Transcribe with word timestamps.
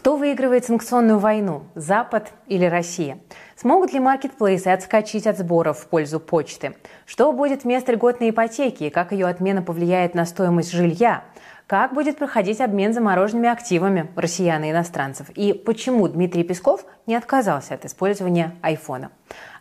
Кто 0.00 0.16
выигрывает 0.16 0.64
санкционную 0.64 1.18
войну? 1.18 1.64
Запад 1.74 2.32
или 2.46 2.64
Россия? 2.64 3.18
Смогут 3.54 3.92
ли 3.92 4.00
маркетплейсы 4.00 4.68
отскочить 4.68 5.26
от 5.26 5.36
сборов 5.36 5.80
в 5.80 5.88
пользу 5.88 6.18
почты? 6.18 6.74
Что 7.04 7.30
будет 7.34 7.64
вместо 7.64 7.92
льготной 7.92 8.30
ипотеки 8.30 8.84
и 8.84 8.90
как 8.90 9.12
ее 9.12 9.26
отмена 9.26 9.60
повлияет 9.60 10.14
на 10.14 10.24
стоимость 10.24 10.72
жилья? 10.72 11.24
Как 11.70 11.94
будет 11.94 12.18
проходить 12.18 12.60
обмен 12.60 12.92
замороженными 12.92 13.48
активами 13.48 14.10
россиян 14.16 14.64
и 14.64 14.72
иностранцев? 14.72 15.30
И 15.36 15.52
почему 15.52 16.08
Дмитрий 16.08 16.42
Песков 16.42 16.84
не 17.06 17.14
отказался 17.14 17.74
от 17.74 17.84
использования 17.84 18.56
айфона? 18.60 19.12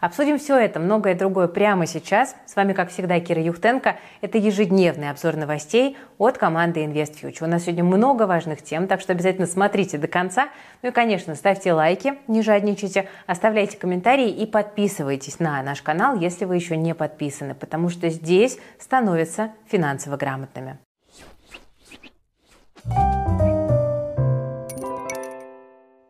Обсудим 0.02 0.39
все 0.39 0.57
это, 0.57 0.80
многое 0.80 1.14
другое 1.14 1.48
прямо 1.48 1.86
сейчас. 1.86 2.36
С 2.48 2.56
вами, 2.56 2.74
как 2.74 2.89
всегда, 2.89 3.20
Кира 3.20 3.43
Юхтенко. 3.43 3.98
Это 4.21 4.39
ежедневный 4.39 5.11
обзор 5.11 5.36
новостей 5.36 5.98
от 6.18 6.39
команды 6.39 6.84
InvestFuture. 6.84 7.43
У 7.43 7.46
нас 7.46 7.66
сегодня 7.66 7.84
много 7.84 8.26
важных 8.26 8.64
тем, 8.64 8.88
так 8.88 9.02
что 9.02 9.14
обязательно 9.14 9.46
смотрите 9.46 10.00
до 10.00 10.07
конца. 10.07 10.50
Ну 10.82 10.89
и, 10.89 10.91
конечно, 10.91 11.36
ставьте 11.36 11.73
лайки, 11.73 12.16
не 12.28 12.41
жадничайте, 12.41 13.07
оставляйте 13.28 13.78
комментарии 13.78 14.32
и 14.32 14.47
подписывайтесь 14.47 15.38
на 15.38 15.61
наш 15.61 15.83
канал, 15.83 16.18
если 16.18 16.46
вы 16.46 16.55
еще 16.55 16.75
не 16.75 16.96
подписаны, 16.96 17.54
потому 17.54 17.89
что 17.89 18.10
здесь 18.10 18.57
становятся 18.80 19.52
финансово 19.68 20.18
грамотными. 20.18 20.80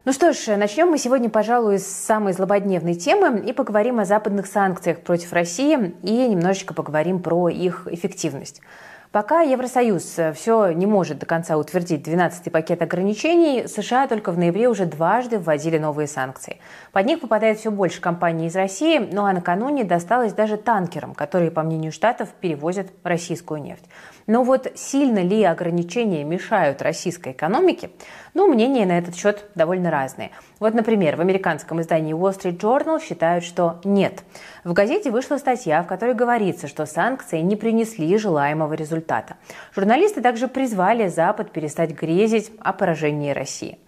Ну 0.05 0.13
что 0.13 0.33
ж, 0.33 0.57
начнем 0.57 0.89
мы 0.89 0.97
сегодня, 0.97 1.29
пожалуй, 1.29 1.77
с 1.77 1.85
самой 1.85 2.33
злободневной 2.33 2.95
темы 2.95 3.39
и 3.41 3.53
поговорим 3.53 3.99
о 3.99 4.05
западных 4.05 4.47
санкциях 4.47 5.01
против 5.01 5.33
России 5.33 5.93
и 6.01 6.27
немножечко 6.27 6.73
поговорим 6.73 7.21
про 7.21 7.47
их 7.47 7.87
эффективность. 7.91 8.61
Пока 9.11 9.41
Евросоюз 9.41 10.19
все 10.35 10.71
не 10.71 10.85
может 10.85 11.17
до 11.17 11.25
конца 11.25 11.57
утвердить 11.57 12.07
12-й 12.07 12.51
пакет 12.51 12.83
ограничений, 12.83 13.67
США 13.67 14.07
только 14.07 14.31
в 14.31 14.37
ноябре 14.37 14.69
уже 14.69 14.85
дважды 14.85 15.39
вводили 15.39 15.79
новые 15.79 16.07
санкции. 16.07 16.59
Под 16.91 17.07
них 17.07 17.19
попадает 17.19 17.57
все 17.57 17.71
больше 17.71 18.01
компаний 18.01 18.47
из 18.47 18.55
России, 18.55 18.99
ну 19.11 19.25
а 19.25 19.33
накануне 19.33 19.83
досталось 19.83 20.33
даже 20.33 20.57
танкерам, 20.57 21.15
которые, 21.15 21.49
по 21.49 21.63
мнению 21.63 21.91
Штатов, 21.91 22.29
перевозят 22.39 22.87
российскую 23.03 23.63
нефть. 23.63 23.85
Но 24.29 24.43
вот 24.43 24.71
сильно 24.75 25.23
ли 25.23 25.43
ограничения 25.43 26.23
мешают 26.23 26.83
российской 26.83 27.31
экономике? 27.31 27.89
Ну, 28.35 28.45
мнения 28.47 28.85
на 28.85 28.99
этот 28.99 29.15
счет 29.15 29.45
довольно 29.55 29.89
разные. 29.89 30.29
Вот, 30.59 30.75
например, 30.75 31.15
в 31.15 31.21
американском 31.21 31.81
издании 31.81 32.13
Wall 32.13 32.37
Street 32.37 32.59
Journal 32.59 33.01
считают, 33.01 33.43
что 33.43 33.81
нет. 33.83 34.21
В 34.63 34.73
газете 34.73 35.09
вышла 35.09 35.37
статья, 35.37 35.81
в 35.81 35.87
которой 35.87 36.13
говорится, 36.13 36.67
что 36.67 36.85
санкции 36.85 37.39
не 37.39 37.55
принесли 37.55 38.15
желаемого 38.19 38.73
результата. 38.73 39.37
Журналисты 39.75 40.21
также 40.21 40.47
призвали 40.47 41.07
Запад 41.07 41.49
перестать 41.49 41.99
грезить 41.99 42.51
о 42.59 42.71
поражении 42.71 43.31
России. 43.31 43.79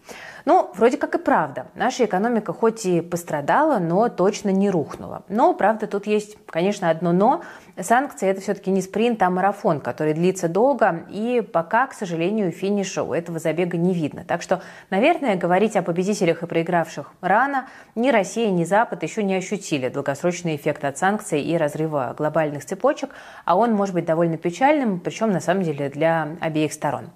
Ну, 0.45 0.72
вроде 0.75 0.97
как 0.97 1.16
и 1.16 1.17
правда. 1.17 1.67
Наша 1.75 2.06
экономика 2.06 2.53
хоть 2.53 2.86
и 2.86 3.02
пострадала, 3.02 3.80
но 3.80 4.09
точно 4.09 4.50
не 4.50 4.70
рухнула. 4.70 5.23
Но, 5.30 5.53
правда, 5.53 5.88
тут 5.88 6.08
есть, 6.08 6.38
конечно, 6.47 6.89
одно 6.89 7.11
«но». 7.11 7.42
Санкции– 7.80 8.28
это 8.30 8.42
все-таки 8.42 8.69
не 8.69 8.81
спринт, 8.81 9.22
а 9.23 9.30
марафон, 9.30 9.80
который 9.80 10.14
длится 10.14 10.47
долго, 10.47 11.06
и 11.09 11.42
пока, 11.42 11.88
к 11.88 11.94
сожалению, 11.94 12.52
финиша 12.52 13.03
у 13.03 13.14
этого 13.14 13.39
забега 13.39 13.78
не 13.78 13.94
видно. 13.94 14.23
Так 14.28 14.42
что, 14.42 14.62
наверное, 14.89 15.36
говорить 15.36 15.75
о 15.75 15.81
победителях 15.81 16.44
и 16.44 16.47
проигравших 16.47 17.14
рано. 17.22 17.67
Ни 17.95 18.09
Россия, 18.09 18.50
ни 18.52 18.64
Запад 18.64 19.03
еще 19.03 19.23
не 19.23 19.36
ощутили 19.36 19.89
долгосрочный 19.89 20.56
эффект 20.56 20.84
от 20.84 20.97
санкций 20.97 21.42
и 21.42 21.58
разрыва 21.58 22.14
глобальных 22.17 22.66
цепочек, 22.66 23.12
а 23.45 23.56
он 23.56 23.73
может 23.73 23.95
быть 23.95 24.06
довольно 24.06 24.38
печальным, 24.38 25.00
причем 25.00 25.31
на 25.31 25.39
самом 25.39 25.64
деле 25.64 25.89
для 25.89 26.36
обеих 26.39 26.73
сторон. 26.73 27.09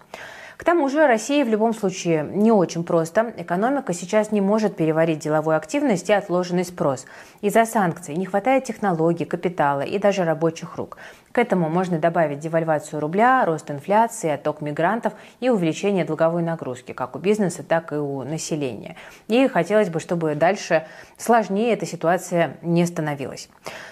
К 0.58 0.64
тому 0.64 0.88
же 0.89 1.06
России 1.06 1.44
в 1.44 1.50
любом 1.50 1.73
случае 1.73 2.23
не 2.23 2.52
очень 2.52 2.84
просто. 2.84 3.34
Экономика 3.38 3.94
сейчас 3.94 4.31
не 4.31 4.42
может 4.42 4.78
переварить 4.78 5.20
деловую 5.20 5.58
активность 5.58 6.09
и 6.09 6.14
отложенный 6.14 6.64
спрос. 6.64 7.06
Из-за 7.42 7.66
санкций 7.66 8.16
не 8.16 8.25
хватает 8.25 8.64
технологий, 8.64 9.26
капитала 9.26 9.81
и 9.81 10.00
даже 10.00 10.23
рабочих 10.23 10.78
рук. 10.78 10.98
К 11.35 11.39
этому 11.39 11.67
можно 11.67 11.99
добавить 11.99 12.39
девальвацию 12.39 13.01
рубля, 13.01 13.43
рост 13.43 13.69
инфляции, 13.69 14.29
отток 14.29 14.61
мигрантов 14.61 15.11
и 15.41 15.49
увеличение 15.49 16.05
долговой 16.05 16.43
нагрузки 16.43 16.93
как 16.93 17.17
у 17.17 17.19
бизнеса, 17.19 17.61
так 17.61 17.91
и 17.91 17.95
у 17.95 18.23
населения. 18.23 18.95
И 19.27 19.45
хотелось 19.49 19.89
бы, 19.89 19.99
чтобы 19.99 20.35
дальше 20.35 20.87
сложнее 21.17 21.73
эта 21.73 21.85
ситуация 21.85 22.55
не 22.61 22.85
становилась. 22.85 23.49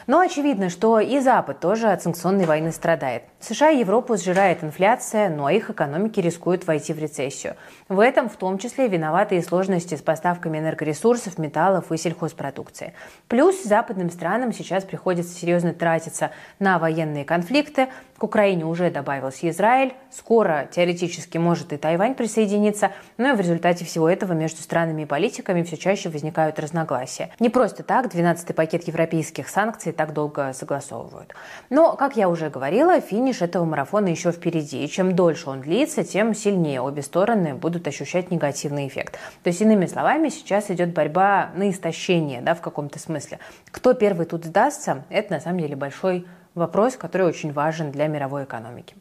Но 0.08 0.22
очевидно, 0.22 0.70
что 0.70 1.02
и 1.02 1.20
Запад 1.20 1.60
тоже 1.60 1.90
от 1.90 2.02
санкционной 2.02 2.46
войны 2.46 2.72
страдает. 2.72 3.24
США 3.42 3.72
и 3.72 3.80
Европу 3.80 4.16
сжирает 4.16 4.64
инфляция, 4.64 5.30
но 5.30 5.50
их 5.50 5.70
экономики 5.70 6.22
рискуют 6.22 6.66
войти 6.66 6.94
в 6.94 7.00
рецессию. 7.00 7.58
В 7.90 8.00
этом 8.00 8.30
в 8.30 8.38
том 8.38 8.58
числе 8.58 8.88
виноваты 8.88 9.36
и 9.36 9.42
сложности 9.42 9.96
с 9.96 10.02
поставками 10.02 10.60
энергоресурсов, 10.60 11.38
металлов 11.38 11.92
и 11.92 11.98
сельхозпродукции. 11.98 12.94
Плюс 13.28 13.62
западным 13.64 14.10
странам 14.10 14.54
сейчас 14.54 14.86
приходится 14.86 15.38
серьезно 15.38 15.74
тратиться 15.74 16.32
на 16.60 16.80
военные 16.80 17.26
конфликты. 17.34 17.88
К 18.20 18.26
Украине 18.26 18.64
уже 18.64 18.92
добавился 18.92 19.50
Израиль. 19.50 19.94
Скоро 20.12 20.70
теоретически 20.72 21.40
может 21.40 21.74
и 21.74 21.78
Тайвань 21.78 22.14
присоединиться. 22.14 22.92
Но 23.18 23.32
и 23.32 23.36
в 23.36 23.40
результате 23.40 23.86
всего 23.86 24.08
этого 24.08 24.34
между 24.34 24.62
странами 24.62 25.02
и 25.02 25.06
политиками 25.06 25.64
все 25.64 25.76
чаще 25.76 26.10
возникают 26.10 26.60
разногласия. 26.60 27.32
Не 27.40 27.50
просто 27.50 27.82
так 27.82 28.06
12-й 28.06 28.54
пакет 28.54 28.88
европейских 28.88 29.50
санкций 29.50 29.94
так 29.94 30.14
долго 30.14 30.54
согласовывают. 30.54 31.34
Но, 31.72 31.96
как 31.96 32.16
я 32.16 32.30
уже 32.30 32.52
говорила, 32.52 33.02
финиш 33.02 33.42
этого 33.42 33.66
марафона 33.66 34.10
еще 34.10 34.32
впереди. 34.32 34.86
И 34.86 34.90
чем 34.90 35.16
дольше 35.16 35.50
он 35.50 35.62
длится, 35.62 36.04
тем 36.04 36.36
сильнее 36.36 36.82
обе 36.82 37.02
стороны 37.02 37.56
будут 37.56 37.88
ощущать 37.88 38.30
негативный 38.30 38.88
эффект. 38.88 39.18
То 39.42 39.48
есть, 39.48 39.60
иными 39.60 39.88
словами, 39.88 40.30
сейчас 40.30 40.70
идет 40.70 40.94
борьба 40.94 41.50
на 41.56 41.72
истощение, 41.72 42.42
да, 42.42 42.54
в 42.54 42.62
каком-то 42.62 43.00
смысле. 43.00 43.40
Кто 43.72 43.96
первый 43.96 44.28
тут 44.28 44.46
сдастся, 44.46 45.04
это 45.10 45.34
на 45.34 45.40
самом 45.40 45.60
деле 45.60 45.76
большой 45.76 46.28
вопрос, 46.56 46.96
который 46.96 47.28
очень 47.28 47.52
важен 47.52 47.92
для 47.92 48.08
мировой 48.08 48.44
экономики. 48.44 48.96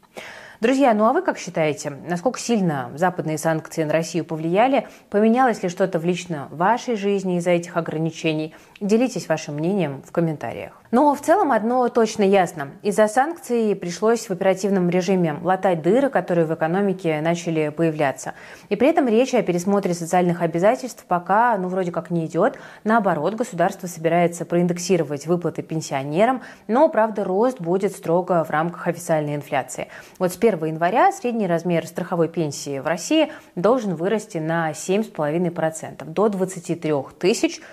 Друзья, 0.63 0.93
ну 0.93 1.03
а 1.03 1.11
вы 1.11 1.21
как 1.21 1.37
считаете, 1.37 1.89
насколько 1.89 2.39
сильно 2.39 2.89
западные 2.95 3.37
санкции 3.37 3.83
на 3.83 3.91
Россию 3.91 4.23
повлияли? 4.23 4.87
Поменялось 5.09 5.61
ли 5.61 5.67
что-то 5.67 5.99
в 5.99 6.05
лично 6.05 6.47
вашей 6.51 6.95
жизни 6.95 7.37
из-за 7.37 7.49
этих 7.49 7.75
ограничений? 7.75 8.55
Делитесь 8.79 9.27
вашим 9.27 9.55
мнением 9.55 10.01
в 10.07 10.13
комментариях. 10.13 10.71
Но 10.91 11.15
в 11.15 11.21
целом 11.21 11.51
одно 11.51 11.89
точно 11.89 12.23
ясно. 12.23 12.69
Из-за 12.81 13.07
санкций 13.07 13.75
пришлось 13.75 14.27
в 14.27 14.31
оперативном 14.31 14.89
режиме 14.89 15.35
латать 15.41 15.81
дыры, 15.81 16.09
которые 16.09 16.45
в 16.45 16.53
экономике 16.53 17.19
начали 17.21 17.69
появляться. 17.69 18.33
И 18.69 18.75
при 18.75 18.89
этом 18.89 19.07
речь 19.07 19.33
о 19.33 19.41
пересмотре 19.41 19.93
социальных 19.93 20.41
обязательств 20.41 21.03
пока, 21.07 21.57
ну, 21.57 21.67
вроде 21.67 21.91
как 21.91 22.11
не 22.11 22.25
идет. 22.25 22.59
Наоборот, 22.83 23.33
государство 23.33 23.87
собирается 23.87 24.45
проиндексировать 24.45 25.25
выплаты 25.25 25.63
пенсионерам, 25.63 26.41
но, 26.67 26.87
правда, 26.89 27.23
рост 27.23 27.59
будет 27.59 27.93
строго 27.93 28.43
в 28.43 28.51
рамках 28.51 28.87
официальной 28.87 29.35
инфляции. 29.35 29.87
Вот 30.19 30.31
с 30.31 30.37
1 30.37 30.52
января 30.61 31.11
средний 31.11 31.47
размер 31.47 31.87
страховой 31.87 32.29
пенсии 32.29 32.79
в 32.79 32.87
России 32.87 33.31
должен 33.55 33.95
вырасти 33.95 34.37
на 34.37 34.71
7,5% 34.71 36.05
до 36.05 36.29
23 36.29 36.93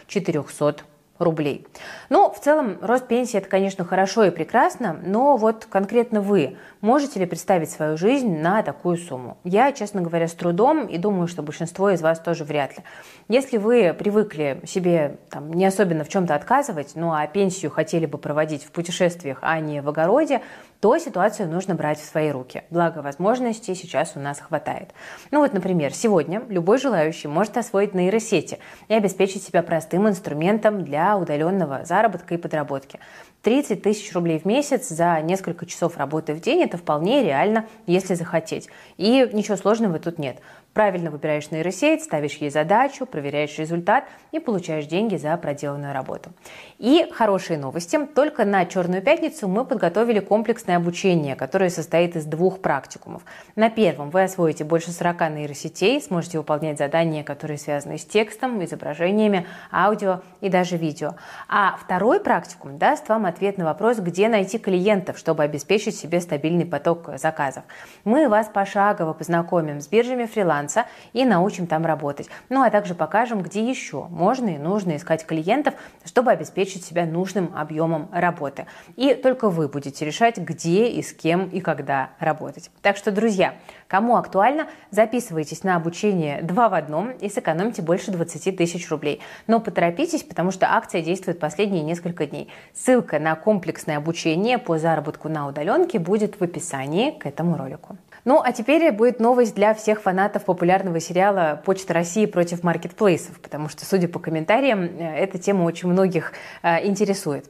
400 0.06 0.76
рублей. 1.20 1.66
Ну, 2.08 2.30
в 2.30 2.40
целом, 2.40 2.78
рост 2.80 3.06
пенсии– 3.06 3.36
это, 3.38 3.48
конечно, 3.48 3.84
хорошо 3.84 4.24
и 4.24 4.30
прекрасно, 4.30 4.98
но 5.04 5.36
вот 5.36 5.66
конкретно 5.66 6.22
вы 6.22 6.56
можете 6.80 7.20
ли 7.20 7.26
представить 7.26 7.70
свою 7.70 7.98
жизнь 7.98 8.38
на 8.40 8.62
такую 8.62 8.96
сумму? 8.96 9.36
Я, 9.44 9.70
честно 9.72 10.00
говоря, 10.00 10.26
с 10.26 10.32
трудом 10.32 10.86
и 10.86 10.96
думаю, 10.96 11.28
что 11.28 11.42
большинство 11.42 11.90
из 11.90 12.00
вас 12.00 12.18
тоже 12.18 12.44
вряд 12.44 12.78
ли. 12.78 12.84
Если 13.28 13.58
вы 13.58 13.94
привыкли 13.96 14.62
себе 14.66 15.18
там, 15.28 15.52
не 15.52 15.66
особенно 15.66 16.04
в 16.04 16.08
чем-то 16.08 16.34
отказывать, 16.34 16.92
ну 16.94 17.12
а 17.12 17.26
пенсию 17.26 17.70
хотели 17.70 18.06
бы 18.06 18.16
проводить 18.16 18.64
в 18.64 18.70
путешествиях, 18.70 19.38
а 19.42 19.60
не 19.60 19.82
в 19.82 19.88
огороде, 19.90 20.40
то 20.80 20.96
ситуацию 20.98 21.48
нужно 21.48 21.74
брать 21.74 22.00
в 22.00 22.04
свои 22.04 22.30
руки. 22.30 22.64
Благо 22.70 23.00
возможностей 23.00 23.74
сейчас 23.74 24.12
у 24.16 24.20
нас 24.20 24.40
хватает. 24.40 24.90
Ну 25.30 25.40
вот, 25.40 25.52
например, 25.52 25.92
сегодня 25.92 26.42
любой 26.48 26.78
желающий 26.78 27.28
может 27.28 27.56
освоить 27.58 27.94
нейросети 27.94 28.58
и 28.88 28.94
обеспечить 28.94 29.44
себя 29.44 29.62
простым 29.62 30.08
инструментом 30.08 30.82
для 30.82 31.16
удаленного 31.18 31.84
заработка 31.84 32.34
и 32.34 32.38
подработки. 32.38 32.98
30 33.42 33.82
тысяч 33.82 34.12
рублей 34.12 34.38
в 34.38 34.44
месяц 34.44 34.88
за 34.88 35.20
несколько 35.22 35.64
часов 35.64 35.96
работы 35.96 36.34
в 36.34 36.40
день– 36.40 36.62
это 36.62 36.76
вполне 36.76 37.22
реально, 37.22 37.66
если 37.86 38.14
захотеть. 38.14 38.68
И 38.98 39.28
ничего 39.32 39.56
сложного 39.56 39.98
тут 39.98 40.18
нет. 40.18 40.38
Правильно 40.72 41.10
выбираешь 41.10 41.50
нейросеть, 41.50 42.04
ставишь 42.04 42.36
ей 42.36 42.48
задачу, 42.48 43.04
проверяешь 43.04 43.58
результат 43.58 44.04
и 44.30 44.38
получаешь 44.38 44.86
деньги 44.86 45.16
за 45.16 45.36
проделанную 45.36 45.92
работу. 45.92 46.30
И 46.78 47.10
хорошие 47.12 47.58
новости. 47.58 47.98
Только 48.14 48.44
на 48.44 48.64
Черную 48.66 49.02
пятницу 49.02 49.48
мы 49.48 49.64
подготовили 49.64 50.20
комплексное 50.20 50.76
обучение, 50.76 51.34
которое 51.34 51.70
состоит 51.70 52.14
из 52.14 52.24
двух 52.24 52.60
практикумов. 52.60 53.24
На 53.56 53.68
первом 53.68 54.10
вы 54.10 54.22
освоите 54.22 54.62
больше 54.62 54.92
40 54.92 55.30
нейросетей, 55.30 56.00
сможете 56.00 56.38
выполнять 56.38 56.78
задания, 56.78 57.24
которые 57.24 57.58
связаны 57.58 57.98
с 57.98 58.04
текстом, 58.04 58.62
изображениями, 58.64 59.46
аудио 59.72 60.20
и 60.40 60.48
даже 60.48 60.76
видео. 60.76 61.16
А 61.48 61.76
второй 61.82 62.20
практикум 62.20 62.78
даст 62.78 63.08
вам 63.08 63.26
ответ 63.30 63.56
на 63.56 63.64
вопрос, 63.64 63.98
где 63.98 64.28
найти 64.28 64.58
клиентов, 64.58 65.18
чтобы 65.18 65.42
обеспечить 65.42 65.96
себе 65.96 66.20
стабильный 66.20 66.66
поток 66.66 67.08
заказов. 67.16 67.64
Мы 68.04 68.28
вас 68.28 68.48
пошагово 68.48 69.14
познакомим 69.14 69.80
с 69.80 69.88
биржами 69.88 70.26
фриланса, 70.26 70.84
и 71.12 71.24
научим 71.24 71.66
там 71.66 71.86
работать. 71.86 72.28
Ну 72.48 72.62
а 72.62 72.70
также 72.70 72.94
покажем, 72.94 73.42
где 73.42 73.68
еще 73.68 74.06
можно 74.10 74.48
и 74.50 74.58
нужно 74.58 74.96
искать 74.96 75.24
клиентов, 75.24 75.74
чтобы 76.04 76.30
обеспечить 76.30 76.84
себя 76.84 77.06
нужным 77.06 77.52
объемом 77.56 78.08
работы. 78.12 78.66
И 78.96 79.14
только 79.14 79.48
вы 79.48 79.68
будете 79.68 80.04
решать, 80.04 80.38
где 80.38 80.88
и 80.88 81.02
с 81.02 81.12
кем 81.12 81.48
и 81.48 81.60
когда 81.60 82.10
работать. 82.18 82.70
Так 82.82 82.96
что, 82.96 83.10
друзья, 83.10 83.54
кому 83.90 84.16
актуально, 84.16 84.68
записывайтесь 84.92 85.64
на 85.64 85.74
обучение 85.74 86.42
два 86.42 86.68
в 86.68 86.74
одном 86.74 87.10
и 87.10 87.28
сэкономьте 87.28 87.82
больше 87.82 88.12
20 88.12 88.56
тысяч 88.56 88.88
рублей. 88.88 89.20
Но 89.48 89.58
поторопитесь, 89.58 90.22
потому 90.22 90.52
что 90.52 90.72
акция 90.72 91.02
действует 91.02 91.40
последние 91.40 91.82
несколько 91.82 92.26
дней. 92.26 92.48
Ссылка 92.72 93.18
на 93.18 93.34
комплексное 93.34 93.96
обучение 93.96 94.58
по 94.58 94.78
заработку 94.78 95.28
на 95.28 95.48
удаленке 95.48 95.98
будет 95.98 96.38
в 96.38 96.44
описании 96.44 97.10
к 97.10 97.26
этому 97.26 97.56
ролику. 97.56 97.96
Ну, 98.24 98.40
а 98.44 98.52
теперь 98.52 98.92
будет 98.92 99.18
новость 99.18 99.54
для 99.54 99.74
всех 99.74 100.02
фанатов 100.02 100.44
популярного 100.44 101.00
сериала 101.00 101.60
«Почта 101.64 101.94
России 101.94 102.26
против 102.26 102.62
маркетплейсов», 102.62 103.40
потому 103.40 103.68
что, 103.70 103.86
судя 103.86 104.08
по 104.08 104.18
комментариям, 104.18 104.82
э, 104.82 105.16
эта 105.16 105.38
тема 105.38 105.64
очень 105.64 105.88
многих 105.88 106.32
э, 106.62 106.86
интересует. 106.86 107.46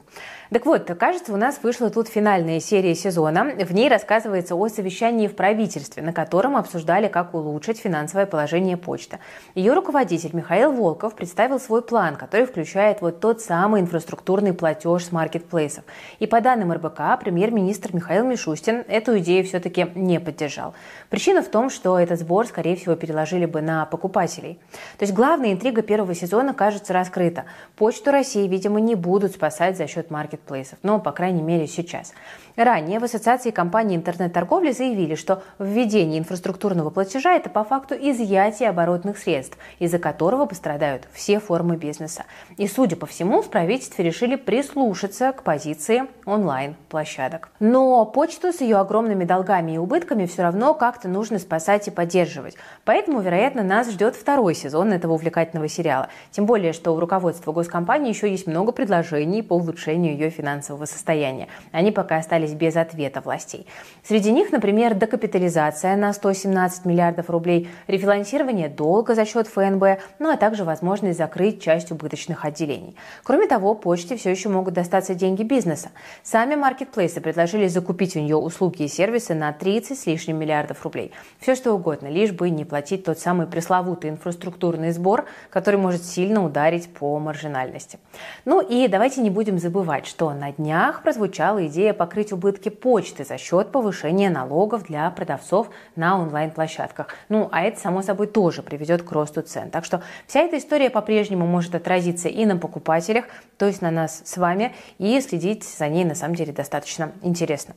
Так 0.52 0.66
вот, 0.66 0.90
кажется, 0.98 1.32
у 1.32 1.36
нас 1.36 1.60
вышла 1.62 1.90
тут 1.90 2.08
финальная 2.08 2.58
серия 2.58 2.96
сезона. 2.96 3.44
В 3.44 3.72
ней 3.72 3.88
рассказывается 3.88 4.56
о 4.56 4.68
совещании 4.68 5.28
в 5.28 5.36
правительстве, 5.36 6.02
на 6.02 6.12
котором 6.12 6.56
обсуждали, 6.56 7.06
как 7.06 7.34
улучшить 7.34 7.78
финансовое 7.78 8.26
положение 8.26 8.76
почты. 8.76 9.20
Ее 9.54 9.74
руководитель 9.74 10.30
Михаил 10.32 10.72
Волков 10.72 11.14
представил 11.14 11.60
свой 11.60 11.82
план, 11.82 12.16
который 12.16 12.46
включает 12.46 13.00
вот 13.00 13.20
тот 13.20 13.40
самый 13.40 13.80
инфраструктурный 13.80 14.52
платеж 14.52 15.04
с 15.04 15.12
маркетплейсов. 15.12 15.84
И 16.18 16.26
по 16.26 16.40
данным 16.40 16.72
РБК, 16.72 17.20
премьер-министр 17.20 17.94
Михаил 17.94 18.26
Мишустин 18.26 18.82
эту 18.88 19.20
идею 19.20 19.44
все-таки 19.44 19.86
не 19.94 20.18
поддержал. 20.18 20.74
Причина 21.10 21.42
в 21.42 21.48
том, 21.48 21.70
что 21.70 21.96
этот 21.96 22.18
сбор, 22.18 22.48
скорее 22.48 22.74
всего, 22.74 22.96
переложили 22.96 23.46
бы 23.46 23.60
на 23.60 23.86
покупателей. 23.86 24.58
То 24.98 25.04
есть 25.04 25.14
главная 25.14 25.52
интрига 25.52 25.82
первого 25.82 26.16
сезона, 26.16 26.54
кажется, 26.54 26.92
раскрыта. 26.92 27.44
Почту 27.76 28.10
России, 28.10 28.48
видимо, 28.48 28.80
не 28.80 28.96
будут 28.96 29.34
спасать 29.34 29.76
за 29.76 29.86
счет 29.86 30.10
маркетплейсов 30.10 30.39
маркетплейсов, 30.40 30.78
но, 30.82 30.98
по 30.98 31.12
крайней 31.12 31.42
мере, 31.42 31.66
сейчас. 31.66 32.12
Ранее 32.60 32.98
в 32.98 33.04
Ассоциации 33.04 33.52
компаний 33.52 33.96
интернет-торговли 33.96 34.72
заявили, 34.72 35.14
что 35.14 35.42
введение 35.58 36.18
инфраструктурного 36.18 36.90
платежа– 36.90 37.32
это 37.34 37.48
по 37.48 37.64
факту 37.64 37.94
изъятие 37.94 38.68
оборотных 38.68 39.16
средств, 39.16 39.56
из-за 39.78 39.98
которого 39.98 40.44
пострадают 40.44 41.08
все 41.10 41.40
формы 41.40 41.76
бизнеса. 41.76 42.24
И, 42.58 42.68
судя 42.68 42.96
по 42.96 43.06
всему, 43.06 43.40
в 43.40 43.48
правительстве 43.48 44.04
решили 44.04 44.36
прислушаться 44.36 45.32
к 45.32 45.42
позиции 45.42 46.02
онлайн-площадок. 46.26 47.48
Но 47.60 48.04
почту 48.04 48.52
с 48.52 48.60
ее 48.60 48.76
огромными 48.76 49.24
долгами 49.24 49.72
и 49.72 49.78
убытками 49.78 50.26
все 50.26 50.42
равно 50.42 50.74
как-то 50.74 51.08
нужно 51.08 51.38
спасать 51.38 51.88
и 51.88 51.90
поддерживать. 51.90 52.56
Поэтому, 52.84 53.22
вероятно, 53.22 53.62
нас 53.62 53.90
ждет 53.90 54.16
второй 54.16 54.54
сезон 54.54 54.92
этого 54.92 55.14
увлекательного 55.14 55.66
сериала. 55.70 56.10
Тем 56.30 56.44
более, 56.44 56.74
что 56.74 56.94
у 56.94 57.00
руководства 57.00 57.52
госкомпании 57.52 58.10
еще 58.10 58.30
есть 58.30 58.46
много 58.46 58.72
предложений 58.72 59.44
по 59.44 59.54
улучшению 59.54 60.12
ее 60.12 60.28
финансового 60.28 60.84
состояния. 60.84 61.48
Они 61.72 61.90
пока 61.90 62.16
остались 62.18 62.49
без 62.54 62.76
ответа 62.76 63.20
властей. 63.20 63.66
Среди 64.02 64.32
них, 64.32 64.52
например, 64.52 64.94
докапитализация 64.94 65.96
на 65.96 66.12
117 66.12 66.84
миллиардов 66.84 67.30
рублей, 67.30 67.68
рефинансирование 67.86 68.68
долга 68.68 69.14
за 69.14 69.24
счет 69.24 69.46
ФНБ, 69.46 70.00
ну 70.18 70.30
а 70.30 70.36
также 70.36 70.64
возможность 70.64 71.18
закрыть 71.18 71.62
часть 71.62 71.90
убыточных 71.90 72.44
отделений. 72.44 72.96
Кроме 73.22 73.46
того, 73.46 73.74
почте 73.74 74.16
все 74.16 74.30
еще 74.30 74.48
могут 74.48 74.74
достаться 74.74 75.14
деньги 75.14 75.42
бизнеса. 75.42 75.90
Сами 76.22 76.54
маркетплейсы 76.54 77.20
предложили 77.20 77.68
закупить 77.68 78.16
у 78.16 78.20
нее 78.20 78.36
услуги 78.36 78.82
и 78.82 78.88
сервисы 78.88 79.34
на 79.34 79.52
30 79.52 79.98
с 79.98 80.06
лишним 80.06 80.38
миллиардов 80.38 80.82
рублей. 80.84 81.12
Все 81.38 81.54
что 81.54 81.72
угодно, 81.72 82.08
лишь 82.08 82.32
бы 82.32 82.50
не 82.50 82.64
платить 82.64 83.04
тот 83.04 83.18
самый 83.18 83.46
пресловутый 83.46 84.10
инфраструктурный 84.10 84.92
сбор, 84.92 85.26
который 85.50 85.78
может 85.78 86.04
сильно 86.04 86.44
ударить 86.44 86.92
по 86.92 87.18
маржинальности. 87.18 87.98
Ну 88.44 88.60
и 88.60 88.88
давайте 88.88 89.20
не 89.20 89.30
будем 89.30 89.58
забывать, 89.58 90.06
что 90.06 90.32
на 90.32 90.52
днях 90.52 91.02
прозвучала 91.02 91.66
идея 91.66 91.92
покрыть 91.92 92.29
убытки 92.32 92.68
почты 92.68 93.24
за 93.24 93.38
счет 93.38 93.72
повышения 93.72 94.30
налогов 94.30 94.84
для 94.84 95.10
продавцов 95.10 95.70
на 95.96 96.18
онлайн-площадках. 96.20 97.08
Ну, 97.28 97.48
а 97.52 97.62
это, 97.62 97.80
само 97.80 98.02
собой, 98.02 98.26
тоже 98.26 98.62
приведет 98.62 99.02
к 99.02 99.12
росту 99.12 99.42
цен. 99.42 99.70
Так 99.70 99.84
что 99.84 100.02
вся 100.26 100.40
эта 100.40 100.58
история 100.58 100.90
по-прежнему 100.90 101.46
может 101.46 101.74
отразиться 101.74 102.28
и 102.28 102.44
на 102.44 102.56
покупателях, 102.56 103.26
то 103.58 103.66
есть 103.66 103.82
на 103.82 103.90
нас 103.90 104.22
с 104.24 104.36
вами, 104.36 104.74
и 104.98 105.20
следить 105.20 105.64
за 105.64 105.88
ней 105.88 106.04
на 106.04 106.14
самом 106.14 106.34
деле 106.34 106.52
достаточно 106.52 107.12
интересно. 107.22 107.74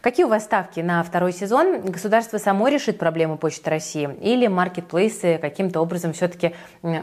Какие 0.00 0.26
у 0.26 0.28
вас 0.28 0.44
ставки 0.44 0.80
на 0.80 1.02
второй 1.02 1.32
сезон? 1.32 1.80
Государство 1.82 2.38
само 2.38 2.68
решит 2.68 2.98
проблему 2.98 3.38
Почты 3.38 3.70
России 3.70 4.08
или 4.20 4.46
маркетплейсы 4.46 5.38
каким-то 5.38 5.80
образом 5.80 6.12
все-таки 6.12 6.54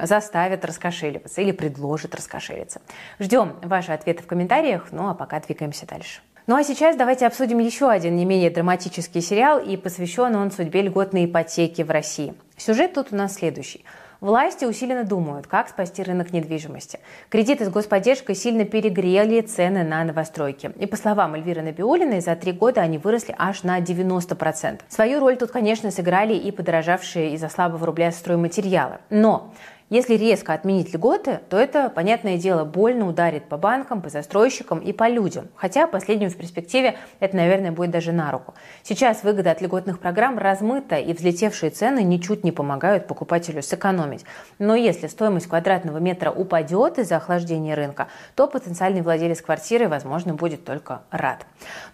заставят 0.04 0.65
раскошеливаться 0.65 1.42
или 1.42 1.51
предложат 1.51 2.15
раскошелиться? 2.15 2.81
Ждем 3.19 3.56
ваши 3.62 3.92
ответы 3.92 4.24
в 4.24 4.27
комментариях. 4.27 4.88
Ну 4.92 5.09
а 5.09 5.13
пока 5.13 5.39
двигаемся 5.39 5.86
дальше. 5.86 6.21
Ну 6.47 6.55
а 6.55 6.63
сейчас 6.63 6.95
давайте 6.95 7.27
обсудим 7.27 7.59
еще 7.59 7.89
один 7.89 8.15
не 8.15 8.25
менее 8.25 8.49
драматический 8.49 9.21
сериал, 9.21 9.59
и 9.59 9.77
посвящен 9.77 10.35
он 10.35 10.49
судьбе 10.49 10.81
льготной 10.81 11.25
ипотеки 11.25 11.83
в 11.83 11.91
России. 11.91 12.33
Сюжет 12.57 12.93
тут 12.93 13.09
у 13.11 13.15
нас 13.15 13.35
следующий. 13.35 13.85
Власти 14.21 14.65
усиленно 14.65 15.03
думают, 15.03 15.47
как 15.47 15.69
спасти 15.69 16.01
рынок 16.03 16.31
недвижимости. 16.31 16.99
Кредиты 17.29 17.65
с 17.65 17.69
господдержкой 17.69 18.35
сильно 18.35 18.65
перегрели 18.65 19.41
цены 19.41 19.83
на 19.83 20.03
новостройки. 20.03 20.71
И 20.79 20.85
по 20.85 20.95
словам 20.95 21.35
Эльвиры 21.35 21.61
Набиулиной, 21.61 22.21
за 22.21 22.35
три 22.35 22.51
года 22.51 22.81
они 22.81 22.97
выросли 22.99 23.35
аж 23.37 23.63
на 23.63 23.79
90%. 23.79 24.81
Свою 24.89 25.19
роль 25.19 25.37
тут, 25.37 25.51
конечно, 25.51 25.89
сыграли 25.89 26.33
и 26.35 26.51
подорожавшие 26.51 27.33
из-за 27.33 27.49
слабого 27.49 27.85
рубля 27.85 28.11
стройматериалы. 28.11 28.97
Но 29.09 29.53
если 29.91 30.13
резко 30.13 30.53
отменить 30.53 30.93
льготы, 30.93 31.41
то 31.49 31.57
это, 31.57 31.89
понятное 31.89 32.38
дело, 32.38 32.63
больно 32.63 33.09
ударит 33.09 33.49
по 33.49 33.57
банкам, 33.57 34.01
по 34.01 34.07
застройщикам 34.07 34.79
и 34.79 34.93
по 34.93 35.09
людям. 35.09 35.49
Хотя 35.53 35.85
последним 35.85 36.29
в 36.29 36.38
перспективе 36.38 36.97
это, 37.19 37.35
наверное, 37.35 37.73
будет 37.73 37.91
даже 37.91 38.13
на 38.13 38.31
руку. 38.31 38.53
Сейчас 38.83 39.21
выгода 39.23 39.51
от 39.51 39.59
льготных 39.59 39.99
программ 39.99 40.38
размыта, 40.38 40.95
и 40.95 41.11
взлетевшие 41.11 41.71
цены 41.71 42.03
ничуть 42.03 42.45
не 42.45 42.53
помогают 42.53 43.05
покупателю 43.05 43.61
сэкономить. 43.61 44.23
Но 44.59 44.75
если 44.75 45.07
стоимость 45.07 45.47
квадратного 45.47 45.97
метра 45.97 46.31
упадет 46.31 46.97
из-за 46.97 47.17
охлаждения 47.17 47.75
рынка, 47.75 48.07
то 48.35 48.47
потенциальный 48.47 49.01
владелец 49.01 49.41
квартиры, 49.41 49.89
возможно, 49.89 50.35
будет 50.35 50.63
только 50.63 51.01
рад. 51.11 51.45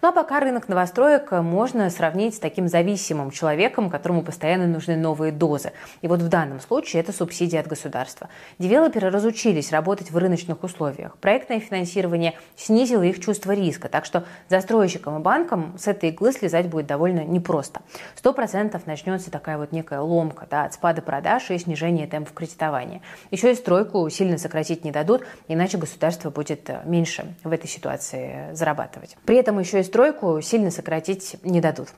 Ну 0.02 0.10
а 0.10 0.12
пока 0.12 0.38
рынок 0.38 0.68
новостроек 0.68 1.32
можно 1.32 1.90
сравнить 1.90 2.36
с 2.36 2.38
таким 2.38 2.68
зависимым 2.68 3.32
человеком, 3.32 3.90
которому 3.90 4.22
постоянно 4.22 4.68
нужны 4.68 4.96
новые 4.96 5.32
дозы. 5.32 5.72
И 6.00 6.06
вот 6.06 6.20
в 6.20 6.28
данном 6.28 6.60
случае 6.60 7.02
это 7.02 7.12
субсидия 7.12 7.58
от 7.58 7.66
государства 7.66 7.87
государства. 7.88 8.28
Девелоперы 8.58 9.10
разучились 9.10 9.72
работать 9.72 10.10
в 10.10 10.16
рыночных 10.16 10.62
условиях. 10.62 11.16
Проектное 11.18 11.58
финансирование 11.58 12.34
снизило 12.56 13.02
их 13.02 13.20
чувство 13.20 13.52
риска, 13.52 13.88
так 13.88 14.04
что 14.04 14.24
застройщикам 14.48 15.18
и 15.18 15.22
банкам 15.22 15.76
с 15.78 15.86
этой 15.88 16.10
иглы 16.10 16.32
слезать 16.32 16.66
будет 16.66 16.86
довольно 16.86 17.24
непросто. 17.24 17.80
Сто 18.14 18.32
процентов 18.32 18.86
начнется 18.86 19.30
такая 19.30 19.56
вот 19.58 19.72
некая 19.72 20.00
ломка 20.00 20.46
да, 20.50 20.64
от 20.64 20.74
спада 20.74 21.00
продаж 21.00 21.50
и 21.50 21.58
снижения 21.58 22.06
темпов 22.06 22.34
кредитования. 22.34 23.00
Еще 23.30 23.52
и 23.52 23.54
стройку 23.54 24.08
сильно 24.10 24.36
сократить 24.38 24.84
не 24.84 24.90
дадут, 24.90 25.24
иначе 25.48 25.78
государство 25.78 26.30
будет 26.30 26.68
э, 26.68 26.82
меньше 26.84 27.34
в 27.42 27.52
этой 27.52 27.68
ситуации 27.68 28.52
зарабатывать. 28.52 29.16
При 29.24 29.36
этом 29.36 29.58
еще 29.58 29.80
и 29.80 29.82
стройку 29.82 30.40
сильно 30.42 30.70
сократить 30.70 31.36
не 31.42 31.60
дадут. 31.60 31.88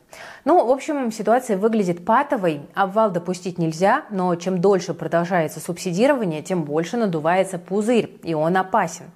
Ну, 0.45 0.65
в 0.65 0.71
общем, 0.71 1.11
ситуация 1.11 1.57
выглядит 1.57 2.05
патовой, 2.05 2.61
обвал 2.75 3.11
допустить 3.11 3.59
нельзя, 3.59 4.05
но 4.11 4.35
чем 4.37 4.61
дольше 4.61 4.95
продолжается 4.95 5.61
субсидия 5.61 5.80
субсидирования, 5.81 6.43
тем 6.43 6.65
больше 6.65 6.97
надувается 6.97 7.59
пузырь, 7.59 8.11
и 8.23 8.35
он 8.35 8.57
опасен. 8.57 9.07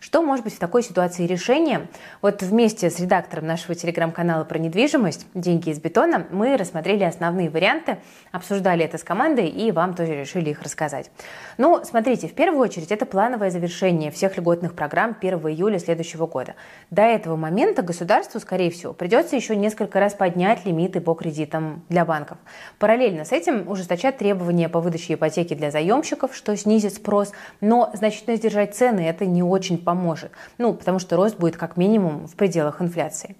Что 0.00 0.22
может 0.22 0.44
быть 0.44 0.54
в 0.54 0.58
такой 0.58 0.82
ситуации 0.82 1.26
решением? 1.26 1.88
Вот 2.22 2.42
вместе 2.42 2.88
с 2.88 2.98
редактором 2.98 3.46
нашего 3.46 3.74
телеграм-канала 3.74 4.44
про 4.44 4.58
недвижимость 4.58 5.26
«Деньги 5.34 5.68
из 5.68 5.78
бетона» 5.78 6.26
мы 6.30 6.56
рассмотрели 6.56 7.04
основные 7.04 7.50
варианты, 7.50 7.98
обсуждали 8.32 8.82
это 8.82 8.96
с 8.96 9.04
командой 9.04 9.48
и 9.48 9.70
вам 9.70 9.92
тоже 9.92 10.18
решили 10.18 10.48
их 10.50 10.62
рассказать. 10.62 11.10
Ну, 11.58 11.84
смотрите, 11.84 12.28
в 12.28 12.32
первую 12.32 12.62
очередь 12.62 12.90
это 12.90 13.04
плановое 13.04 13.50
завершение 13.50 14.10
всех 14.10 14.38
льготных 14.38 14.72
программ 14.72 15.14
1 15.20 15.38
июля 15.38 15.78
следующего 15.78 16.26
года. 16.26 16.54
До 16.90 17.02
этого 17.02 17.36
момента 17.36 17.82
государству, 17.82 18.40
скорее 18.40 18.70
всего, 18.70 18.94
придется 18.94 19.36
еще 19.36 19.54
несколько 19.54 20.00
раз 20.00 20.14
поднять 20.14 20.64
лимиты 20.64 21.02
по 21.02 21.12
кредитам 21.12 21.84
для 21.90 22.06
банков. 22.06 22.38
Параллельно 22.78 23.26
с 23.26 23.32
этим 23.32 23.68
ужесточат 23.68 24.16
требования 24.16 24.70
по 24.70 24.80
выдаче 24.80 25.12
ипотеки 25.12 25.52
для 25.52 25.70
заемщиков, 25.70 26.34
что 26.34 26.56
снизит 26.56 26.94
спрос, 26.94 27.32
но 27.60 27.90
значительно 27.92 28.36
сдержать 28.36 28.74
цены 28.74 29.00
это 29.00 29.26
не 29.26 29.42
очень 29.42 29.76
поможет. 29.90 30.30
Ну, 30.58 30.72
потому 30.74 31.00
что 31.00 31.16
рост 31.16 31.36
будет 31.36 31.56
как 31.56 31.76
минимум 31.76 32.28
в 32.28 32.36
пределах 32.36 32.80
инфляции. 32.80 33.34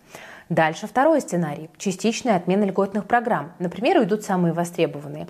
Дальше 0.48 0.88
второй 0.88 1.20
сценарий– 1.20 1.70
частичная 1.78 2.34
отмена 2.34 2.64
льготных 2.64 3.04
программ. 3.04 3.52
Например, 3.60 3.98
уйдут 3.98 4.24
самые 4.24 4.52
востребованные. 4.52 5.28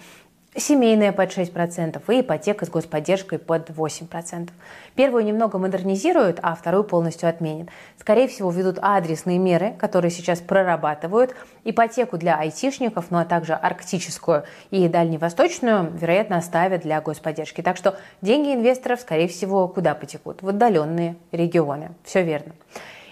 Семейная 0.56 1.12
под 1.12 1.30
6% 1.30 2.02
и 2.08 2.20
ипотека 2.20 2.66
с 2.66 2.68
господдержкой 2.70 3.38
под 3.38 3.70
8%. 3.70 4.50
Первую 4.94 5.24
немного 5.24 5.58
модернизируют, 5.58 6.40
а 6.42 6.54
вторую 6.54 6.84
полностью 6.84 7.28
отменят. 7.28 7.68
Скорее 7.98 8.26
всего, 8.28 8.50
ведут 8.50 8.78
адресные 8.82 9.38
меры, 9.38 9.74
которые 9.78 10.10
сейчас 10.10 10.40
прорабатывают, 10.40 11.34
ипотеку 11.64 12.18
для 12.18 12.36
айтишников, 12.36 13.10
ну 13.10 13.18
а 13.18 13.24
также 13.24 13.54
арктическую 13.54 14.44
и 14.70 14.88
дальневосточную, 14.88 15.90
вероятно, 15.92 16.38
оставят 16.38 16.82
для 16.82 17.00
господдержки. 17.00 17.62
Так 17.62 17.76
что 17.76 17.96
деньги 18.20 18.52
инвесторов, 18.52 19.00
скорее 19.00 19.28
всего, 19.28 19.68
куда 19.68 19.94
потекут? 19.94 20.42
В 20.42 20.48
отдаленные 20.48 21.16
регионы. 21.30 21.92
Все 22.04 22.22
верно. 22.22 22.52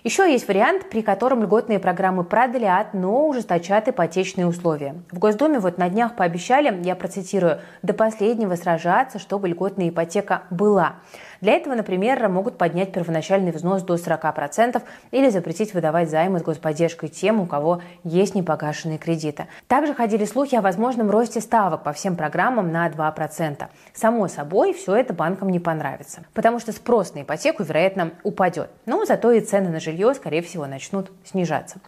Еще 0.04 0.30
есть 0.30 0.46
вариант, 0.46 0.88
при 0.90 1.02
котором 1.02 1.42
льготные 1.42 1.78
программы 1.78 2.24
продлят, 2.24 2.94
но 2.94 3.26
ужесточат 3.26 3.88
ипотечные 3.88 4.46
условия. 4.46 4.94
В 5.10 5.18
Госдуме 5.18 5.58
вот 5.58 5.78
на 5.78 5.88
днях 5.88 6.14
пообещали, 6.14 6.82
я 6.84 6.94
процитирую, 6.94 7.60
до 7.82 7.94
последнего 7.94 8.54
сражаться, 8.54 9.18
чтобы 9.18 9.48
льготная 9.48 9.88
ипотека 9.88 10.42
была. 10.50 10.96
Для 11.40 11.52
этого, 11.52 11.74
например, 11.74 12.28
могут 12.28 12.58
поднять 12.58 12.92
первоначальный 12.92 13.52
взнос 13.52 13.82
до 13.82 13.94
40% 13.94 14.82
или 15.12 15.28
запретить 15.28 15.74
выдавать 15.74 16.10
займы 16.10 16.40
с 16.40 16.42
господдержкой 16.42 17.08
тем, 17.08 17.40
у 17.40 17.46
кого 17.46 17.80
есть 18.04 18.34
непогашенные 18.34 18.98
кредиты. 18.98 19.46
Также 19.66 19.94
ходили 19.94 20.24
слухи 20.24 20.56
о 20.56 20.60
возможном 20.60 21.10
росте 21.10 21.40
ставок 21.40 21.84
по 21.84 21.92
всем 21.92 22.16
программам 22.16 22.72
на 22.72 22.88
2%. 22.88 23.66
Само 23.94 24.28
собой, 24.28 24.72
все 24.72 24.96
это 24.96 25.14
банкам 25.14 25.50
не 25.50 25.60
понравится, 25.60 26.24
потому 26.34 26.58
что 26.58 26.72
спрос 26.72 27.14
на 27.14 27.22
ипотеку, 27.22 27.62
вероятно, 27.62 28.12
упадет. 28.22 28.70
Но 28.86 29.04
зато 29.04 29.30
и 29.30 29.40
цены 29.40 29.68
на 29.68 29.80
жилье, 29.80 30.14
скорее 30.14 30.42
всего, 30.42 30.66
начнут 30.66 31.10
снижаться. 31.24 31.78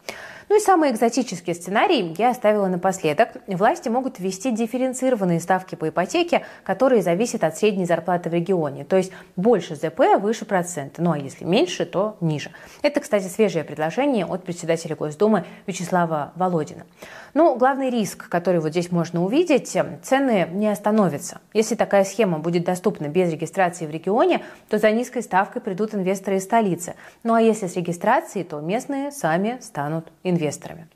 Ну 0.51 0.57
и 0.57 0.59
самый 0.59 0.91
экзотический 0.91 1.55
сценарий 1.55 2.13
я 2.19 2.31
оставила 2.31 2.67
напоследок. 2.67 3.29
Власти 3.47 3.89
могут 3.89 4.19
ввести 4.19 4.51
дифференцированные 4.51 5.39
ставки 5.39 5.77
по 5.77 5.89
ипотеке, 5.89 6.43
которые 6.65 7.03
зависят 7.03 7.45
от 7.45 7.57
средней 7.57 7.85
зарплаты 7.85 8.31
в 8.31 8.35
регионе. 8.35 8.83
То 8.85 8.97
есть 8.97 9.13
больше 9.37 9.77
ЗП, 9.77 10.01
выше 10.19 10.47
процента. 10.47 11.03
Ну 11.03 11.13
а 11.13 11.19
если 11.19 11.45
меньше, 11.45 11.87
то 11.87 12.17
ниже. 12.21 12.51
Это, 12.83 12.99
кстати, 12.99 13.29
свежее 13.29 13.63
предложение 13.63 14.27
от 14.27 14.43
председателя 14.43 14.97
Госдумы 14.97 15.45
Вячеслава 15.69 16.33
Володина. 16.35 16.85
Ну, 17.33 17.55
главный 17.55 17.89
риск, 17.89 18.29
который 18.29 18.59
вот 18.59 18.71
здесь 18.71 18.91
можно 18.91 19.25
увидеть, 19.25 19.69
цены 20.03 20.49
не 20.51 20.67
остановятся. 20.67 21.41
Если 21.55 21.77
такая 21.77 22.03
схема 22.03 22.41
будет 22.41 22.65
доступна 22.65 23.07
без 23.07 23.31
регистрации 23.31 23.87
в 23.87 23.91
регионе, 23.91 24.43
то 24.69 24.79
за 24.79 24.91
низкой 24.91 25.23
ставкой 25.23 25.63
придут 25.63 25.95
инвесторы 25.95 26.39
из 26.39 26.43
столицы. 26.43 26.97
Ну 27.23 27.35
а 27.35 27.41
если 27.41 27.69
с 27.69 27.77
регистрацией, 27.77 28.45
то 28.45 28.59
местные 28.59 29.13
сами 29.13 29.59
станут 29.61 30.09
инвесторами 30.25 30.40
инвесторами. 30.41 30.89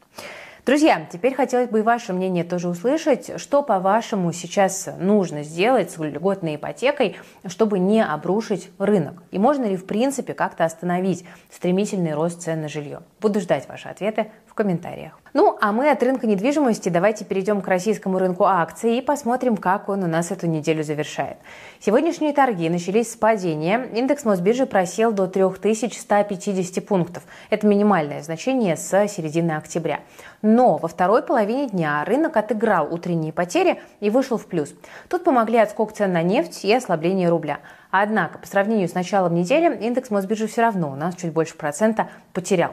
Друзья, 0.66 1.06
теперь 1.12 1.34
хотелось 1.34 1.68
бы 1.68 1.80
и 1.80 1.82
ваше 1.82 2.14
мнение 2.14 2.42
тоже 2.42 2.70
услышать. 2.70 3.38
Что, 3.38 3.62
по-вашему, 3.62 4.32
сейчас 4.32 4.88
нужно 4.98 5.42
сделать 5.42 5.90
с 5.90 5.98
льготной 5.98 6.56
ипотекой, 6.56 7.16
чтобы 7.46 7.78
не 7.78 8.02
обрушить 8.02 8.70
рынок? 8.78 9.22
И 9.30 9.38
можно 9.38 9.66
ли, 9.66 9.76
в 9.76 9.84
принципе, 9.84 10.32
как-то 10.32 10.64
остановить 10.64 11.26
стремительный 11.50 12.14
рост 12.14 12.40
цен 12.40 12.62
на 12.62 12.68
жилье? 12.68 13.02
Буду 13.20 13.40
ждать 13.40 13.68
ваши 13.68 13.88
ответы 13.88 14.30
комментариях. 14.54 15.18
Ну, 15.34 15.58
а 15.60 15.72
мы 15.72 15.90
от 15.90 16.00
рынка 16.00 16.28
недвижимости 16.28 16.88
давайте 16.90 17.24
перейдем 17.24 17.60
к 17.60 17.66
российскому 17.66 18.20
рынку 18.20 18.44
акций 18.44 18.98
и 18.98 19.02
посмотрим, 19.02 19.56
как 19.56 19.88
он 19.88 20.04
у 20.04 20.06
нас 20.06 20.30
эту 20.30 20.46
неделю 20.46 20.84
завершает. 20.84 21.38
Сегодняшние 21.80 22.32
торги 22.32 22.68
начались 22.68 23.12
с 23.12 23.16
падения. 23.16 23.88
Индекс 23.94 24.24
Мосбиржи 24.24 24.64
просел 24.64 25.10
до 25.10 25.26
3150 25.26 26.86
пунктов. 26.86 27.24
Это 27.50 27.66
минимальное 27.66 28.22
значение 28.22 28.76
с 28.76 29.08
середины 29.08 29.52
октября. 29.52 30.00
Но 30.40 30.76
во 30.76 30.86
второй 30.86 31.22
половине 31.22 31.68
дня 31.68 32.04
рынок 32.04 32.36
отыграл 32.36 32.94
утренние 32.94 33.32
потери 33.32 33.82
и 33.98 34.10
вышел 34.10 34.38
в 34.38 34.46
плюс. 34.46 34.72
Тут 35.08 35.24
помогли 35.24 35.58
отскок 35.58 35.92
цен 35.92 36.12
на 36.12 36.22
нефть 36.22 36.64
и 36.64 36.72
ослабление 36.72 37.28
рубля. 37.28 37.58
Однако, 37.90 38.38
по 38.38 38.46
сравнению 38.46 38.88
с 38.88 38.94
началом 38.94 39.34
недели, 39.34 39.74
индекс 39.84 40.10
Мосбиржи 40.10 40.46
все 40.46 40.62
равно 40.62 40.92
у 40.92 40.94
нас 40.94 41.16
чуть 41.16 41.32
больше 41.32 41.56
процента 41.56 42.08
потерял. 42.32 42.72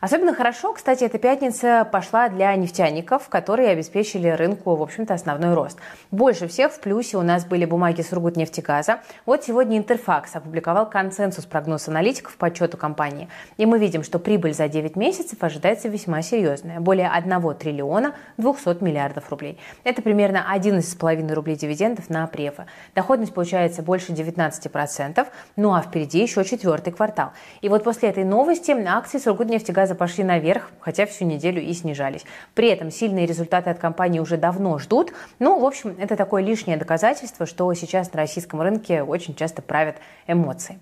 Особенно 0.00 0.34
хорошо, 0.34 0.74
кстати, 0.74 1.04
эта 1.04 1.18
пятница 1.18 1.88
пошла 1.90 2.28
для 2.28 2.54
нефтяников, 2.54 3.28
которые 3.28 3.70
обеспечили 3.70 4.28
рынку, 4.28 4.76
в 4.76 4.82
общем-то, 4.82 5.14
основной 5.14 5.54
рост. 5.54 5.78
Больше 6.10 6.48
всех 6.48 6.72
в 6.72 6.80
плюсе 6.80 7.16
у 7.16 7.22
нас 7.22 7.46
были 7.46 7.64
бумаги 7.64 8.02
Сургутнефтегаза. 8.02 9.00
Вот 9.24 9.44
сегодня 9.44 9.78
Интерфакс 9.78 10.36
опубликовал 10.36 10.88
консенсус 10.88 11.46
прогноз 11.46 11.88
аналитиков 11.88 12.36
по 12.36 12.48
отчету 12.48 12.76
компании. 12.76 13.28
И 13.56 13.64
мы 13.64 13.78
видим, 13.78 14.02
что 14.02 14.18
прибыль 14.18 14.52
за 14.52 14.68
9 14.68 14.96
месяцев 14.96 15.42
ожидается 15.42 15.88
весьма 15.88 16.20
серьезная. 16.20 16.80
Более 16.80 17.08
1 17.08 17.54
триллиона 17.54 18.14
200 18.36 18.82
миллиардов 18.82 19.30
рублей. 19.30 19.58
Это 19.84 20.02
примерно 20.02 20.44
11,5 20.54 21.32
рублей 21.32 21.56
дивидендов 21.56 22.10
на 22.10 22.26
префа. 22.26 22.66
Доходность 22.94 23.32
получается 23.32 23.82
больше 23.82 24.12
19%, 24.12 25.26
ну 25.56 25.74
а 25.74 25.80
впереди 25.80 26.20
еще 26.20 26.44
четвертый 26.44 26.92
квартал. 26.92 27.30
И 27.62 27.68
вот 27.68 27.84
после 27.84 28.10
этой 28.10 28.24
новости 28.24 28.72
акции 28.86 29.18
Сургутнефтегаза 29.18 29.85
газа 29.86 29.94
пошли 29.94 30.24
наверх, 30.24 30.70
хотя 30.80 31.06
всю 31.06 31.24
неделю 31.24 31.62
и 31.62 31.72
снижались. 31.72 32.24
При 32.54 32.68
этом 32.68 32.90
сильные 32.90 33.24
результаты 33.24 33.70
от 33.70 33.78
компании 33.78 34.18
уже 34.18 34.36
давно 34.36 34.78
ждут. 34.78 35.12
Ну, 35.38 35.60
в 35.60 35.64
общем, 35.64 35.94
это 35.96 36.16
такое 36.16 36.42
лишнее 36.42 36.76
доказательство, 36.76 37.46
что 37.46 37.72
сейчас 37.74 38.12
на 38.12 38.18
российском 38.18 38.60
рынке 38.60 39.02
очень 39.02 39.36
часто 39.36 39.62
правят 39.62 39.96
эмоции. 40.26 40.80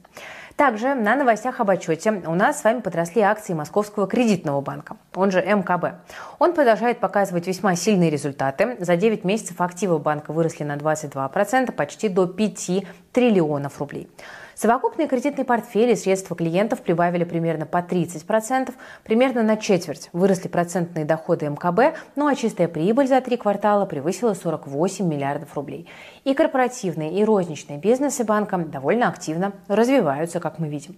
Также 0.56 0.94
на 0.94 1.16
новостях 1.16 1.60
об 1.60 1.68
отчете 1.68 2.12
у 2.26 2.34
нас 2.34 2.60
с 2.60 2.64
вами 2.64 2.80
подросли 2.80 3.20
акции 3.20 3.52
Московского 3.52 4.06
кредитного 4.06 4.60
банка, 4.60 4.96
он 5.14 5.32
же 5.32 5.40
МКБ. 5.42 5.96
Он 6.38 6.54
продолжает 6.54 7.00
показывать 7.00 7.46
весьма 7.46 7.74
сильные 7.74 8.08
результаты. 8.08 8.76
За 8.78 8.96
9 8.96 9.24
месяцев 9.24 9.60
активы 9.60 9.98
банка 9.98 10.32
выросли 10.32 10.64
на 10.64 10.76
22%, 10.76 11.72
почти 11.72 12.08
до 12.08 12.26
5 12.26 12.84
триллионов 13.12 13.80
рублей. 13.80 14.08
Совокупные 14.54 15.08
кредитные 15.08 15.44
портфели 15.44 15.94
средства 15.94 16.36
клиентов 16.36 16.80
прибавили 16.82 17.24
примерно 17.24 17.66
по 17.66 17.78
30%, 17.78 18.72
примерно 19.02 19.42
на 19.42 19.56
четверть 19.56 20.10
выросли 20.12 20.48
процентные 20.48 21.04
доходы 21.04 21.46
МКБ, 21.46 21.96
ну 22.16 22.26
а 22.26 22.34
чистая 22.34 22.68
прибыль 22.68 23.08
за 23.08 23.20
три 23.20 23.36
квартала 23.36 23.86
превысила 23.86 24.34
48 24.34 25.06
миллиардов 25.06 25.54
рублей. 25.54 25.88
И 26.24 26.34
корпоративные, 26.34 27.18
и 27.18 27.24
розничные 27.24 27.78
бизнесы 27.78 28.24
банка 28.24 28.58
довольно 28.58 29.08
активно 29.08 29.52
развиваются, 29.68 30.40
как 30.40 30.58
мы 30.58 30.68
видим. 30.68 30.96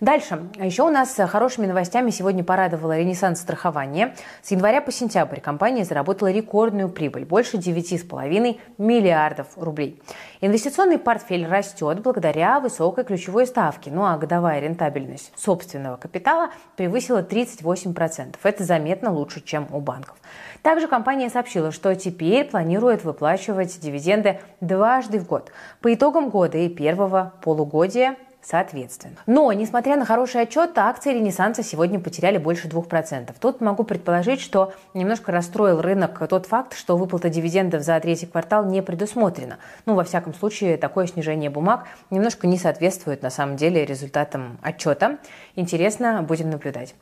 Дальше. 0.00 0.48
Еще 0.54 0.84
у 0.84 0.90
нас 0.90 1.16
хорошими 1.26 1.66
новостями 1.66 2.10
сегодня 2.10 2.44
порадовала 2.44 2.96
Ренессанс 2.96 3.40
страхования. 3.40 4.14
С 4.42 4.52
января 4.52 4.80
по 4.80 4.92
сентябрь 4.92 5.40
компания 5.40 5.84
заработала 5.84 6.30
рекордную 6.30 6.88
прибыль– 6.88 7.24
больше 7.26 7.56
9,5 7.56 8.60
миллиардов 8.78 9.48
рублей. 9.56 10.00
Инвестиционный 10.40 10.98
портфель 10.98 11.48
растет 11.48 12.00
благодаря 12.00 12.60
высокой 12.60 13.02
ключевой 13.02 13.44
ставке, 13.48 13.90
ну 13.90 14.04
а 14.04 14.16
годовая 14.16 14.60
рентабельность 14.60 15.32
собственного 15.36 15.96
капитала 15.96 16.50
превысила 16.76 17.20
38%. 17.20 18.36
Это 18.40 18.64
заметно 18.64 19.10
лучше, 19.10 19.40
чем 19.40 19.66
у 19.72 19.80
банков. 19.80 20.16
Также 20.62 20.86
компания 20.86 21.28
сообщила, 21.28 21.72
что 21.72 21.92
теперь 21.96 22.44
планирует 22.44 23.02
выплачивать 23.02 23.80
дивиденды 23.80 24.38
дважды 24.60 25.18
в 25.18 25.26
год. 25.26 25.50
По 25.80 25.92
итогам 25.92 26.30
года 26.30 26.56
и 26.56 26.68
первого 26.68 27.32
полугодия 27.42 28.14
соответственно. 28.42 29.16
Но, 29.26 29.52
несмотря 29.52 29.96
на 29.96 30.04
хороший 30.04 30.42
отчет, 30.42 30.76
акции 30.78 31.12
Ренессанса 31.12 31.62
сегодня 31.62 32.00
потеряли 32.00 32.38
больше 32.38 32.68
2%. 32.68 33.34
Тут 33.40 33.60
могу 33.60 33.84
предположить, 33.84 34.40
что 34.40 34.72
немножко 34.94 35.32
расстроил 35.32 35.80
рынок 35.80 36.26
тот 36.28 36.46
факт, 36.46 36.76
что 36.76 36.96
выплата 36.96 37.28
дивидендов 37.28 37.82
за 37.82 37.98
третий 38.00 38.26
квартал 38.26 38.64
не 38.64 38.82
предусмотрена. 38.82 39.58
Ну, 39.86 39.94
во 39.94 40.04
всяком 40.04 40.34
случае, 40.34 40.76
такое 40.76 41.06
снижение 41.06 41.50
бумаг 41.50 41.86
немножко 42.10 42.46
не 42.46 42.58
соответствует 42.58 43.22
на 43.22 43.30
самом 43.30 43.56
деле 43.56 43.84
результатам 43.84 44.58
отчета. 44.62 45.18
Интересно, 45.56 46.22
будем 46.22 46.50
наблюдать. 46.50 46.94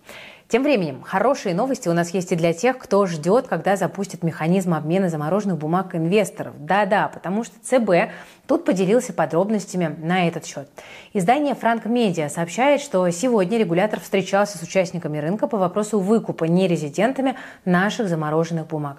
Тем 0.49 0.63
временем, 0.63 1.03
хорошие 1.03 1.57
новости 1.57 1.89
у 1.89 1.93
нас 1.93 2.11
есть 2.11 2.31
и 2.31 2.37
для 2.37 2.53
тех, 2.53 2.79
кто 2.79 3.05
ждет, 3.07 3.49
когда 3.49 3.77
запустят 3.77 4.23
механизм 4.23 4.75
обмена 4.75 5.09
замороженных 5.09 5.59
бумаг 5.59 5.97
инвесторов. 5.97 6.55
Да-да, 6.61 7.09
потому 7.09 7.43
что 7.43 7.57
ЦБ 7.61 8.13
тут 8.47 8.65
поделился 8.65 9.13
подробностями 9.13 9.97
на 9.99 10.29
этот 10.29 10.47
счет. 10.47 10.69
Издание 11.13 11.57
«Франк 11.57 11.87
Медиа» 11.87 12.29
сообщает, 12.29 12.81
что 12.81 13.11
сегодня 13.11 13.59
регулятор 13.59 13.99
встречался 13.99 14.57
с 14.57 14.63
участниками 14.63 15.19
рынка 15.19 15.49
по 15.49 15.59
вопросу 15.59 15.99
выкупа 15.99 16.45
нерезидентами 16.45 17.35
наших 17.65 18.09
замороженных 18.09 18.69
бумаг. 18.69 18.99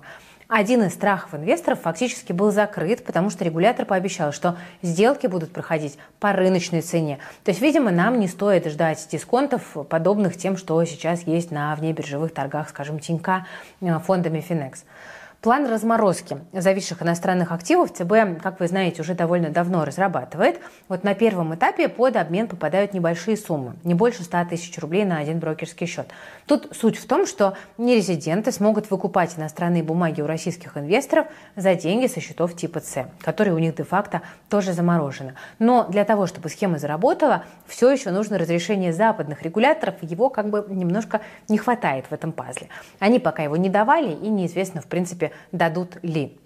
Один 0.50 0.84
из 0.84 0.94
страхов 0.94 1.34
инвесторов 1.34 1.82
фактически 1.82 2.32
был 2.32 2.52
закрыт, 2.52 3.04
потому 3.04 3.30
что 3.30 3.44
регулятор 3.44 3.86
пообещал, 3.86 4.32
что 4.32 4.56
сделки 4.82 5.28
будут 5.28 5.52
проходить 5.52 5.98
по 6.22 6.32
рыночной 6.32 6.80
цене. 6.80 7.20
То 7.44 7.52
есть, 7.52 7.62
видимо, 7.62 7.92
нам 7.92 8.18
не 8.18 8.30
стоит 8.30 8.66
ждать 8.66 9.06
дисконтов, 9.12 9.76
подобных 9.90 10.38
тем, 10.38 10.56
что 10.56 10.82
сейчас 10.86 11.24
есть 11.24 11.52
на 11.52 11.76
внебиржевых 11.76 12.34
торгах, 12.34 12.70
скажем, 12.70 13.00
Тинька 13.00 13.46
э, 13.82 14.00
фондами 14.00 14.40
Финекс. 14.40 14.86
План 15.42 15.68
разморозки 15.68 16.40
зависших 16.52 17.04
иностранных 17.04 17.52
активов 17.52 17.94
ЦБ, 17.94 18.42
как 18.42 18.60
вы 18.60 18.68
знаете, 18.68 19.04
уже 19.04 19.14
довольно 19.14 19.50
давно 19.50 19.86
разрабатывает. 19.86 20.60
Вот 20.88 21.04
на 21.04 21.14
первом 21.14 21.54
этапе 21.54 21.90
под 21.90 22.16
обмен 22.16 22.48
попадают 22.48 22.96
небольшие 22.96 23.38
суммы, 23.38 23.76
не 23.84 23.94
больше 23.94 24.24
100 24.24 24.46
тысяч 24.50 24.76
рублей 24.80 25.06
на 25.06 25.20
один 25.20 25.38
брокерский 25.38 25.86
счет. 25.86 26.08
Тут 26.48 26.76
суть 26.76 26.98
в 26.98 27.06
том, 27.06 27.28
что 27.28 27.54
нерезиденты 27.78 28.52
смогут 28.52 28.90
выкупать 28.90 29.38
иностранные 29.38 29.84
бумаги 29.84 30.22
у 30.22 30.26
российских 30.26 30.76
инвесторов 30.76 31.28
за 31.56 31.76
деньги 31.76 32.08
со 32.08 32.20
счетов 32.20 32.56
типа 32.56 32.80
С, 32.80 33.08
которые 33.22 33.54
у 33.54 33.60
них 33.60 33.76
де-факто 33.76 34.24
тоже 34.50 34.74
заморожены. 34.74 35.36
Но 35.60 35.86
для 35.88 36.04
того, 36.04 36.26
чтобы 36.26 36.50
схема 36.50 36.80
заработала, 36.80 37.44
все 37.68 37.92
еще 37.92 38.10
нужно 38.10 38.40
разрешение 38.40 38.92
западных 38.92 39.44
регуляторов, 39.44 39.96
его 40.02 40.30
как 40.30 40.50
бы 40.50 40.66
немножко 40.68 41.22
не 41.48 41.60
хватает 41.60 42.06
в 42.10 42.14
этом 42.14 42.32
пазле. 42.32 42.70
Они 42.98 43.20
пока 43.20 43.44
его 43.44 43.56
не 43.56 43.70
давали, 43.70 44.12
и 44.12 44.30
неизвестно, 44.30 44.82
в 44.82 44.88
принципе, 44.88 45.27
дадут 45.52 45.98
ли. 46.04 46.38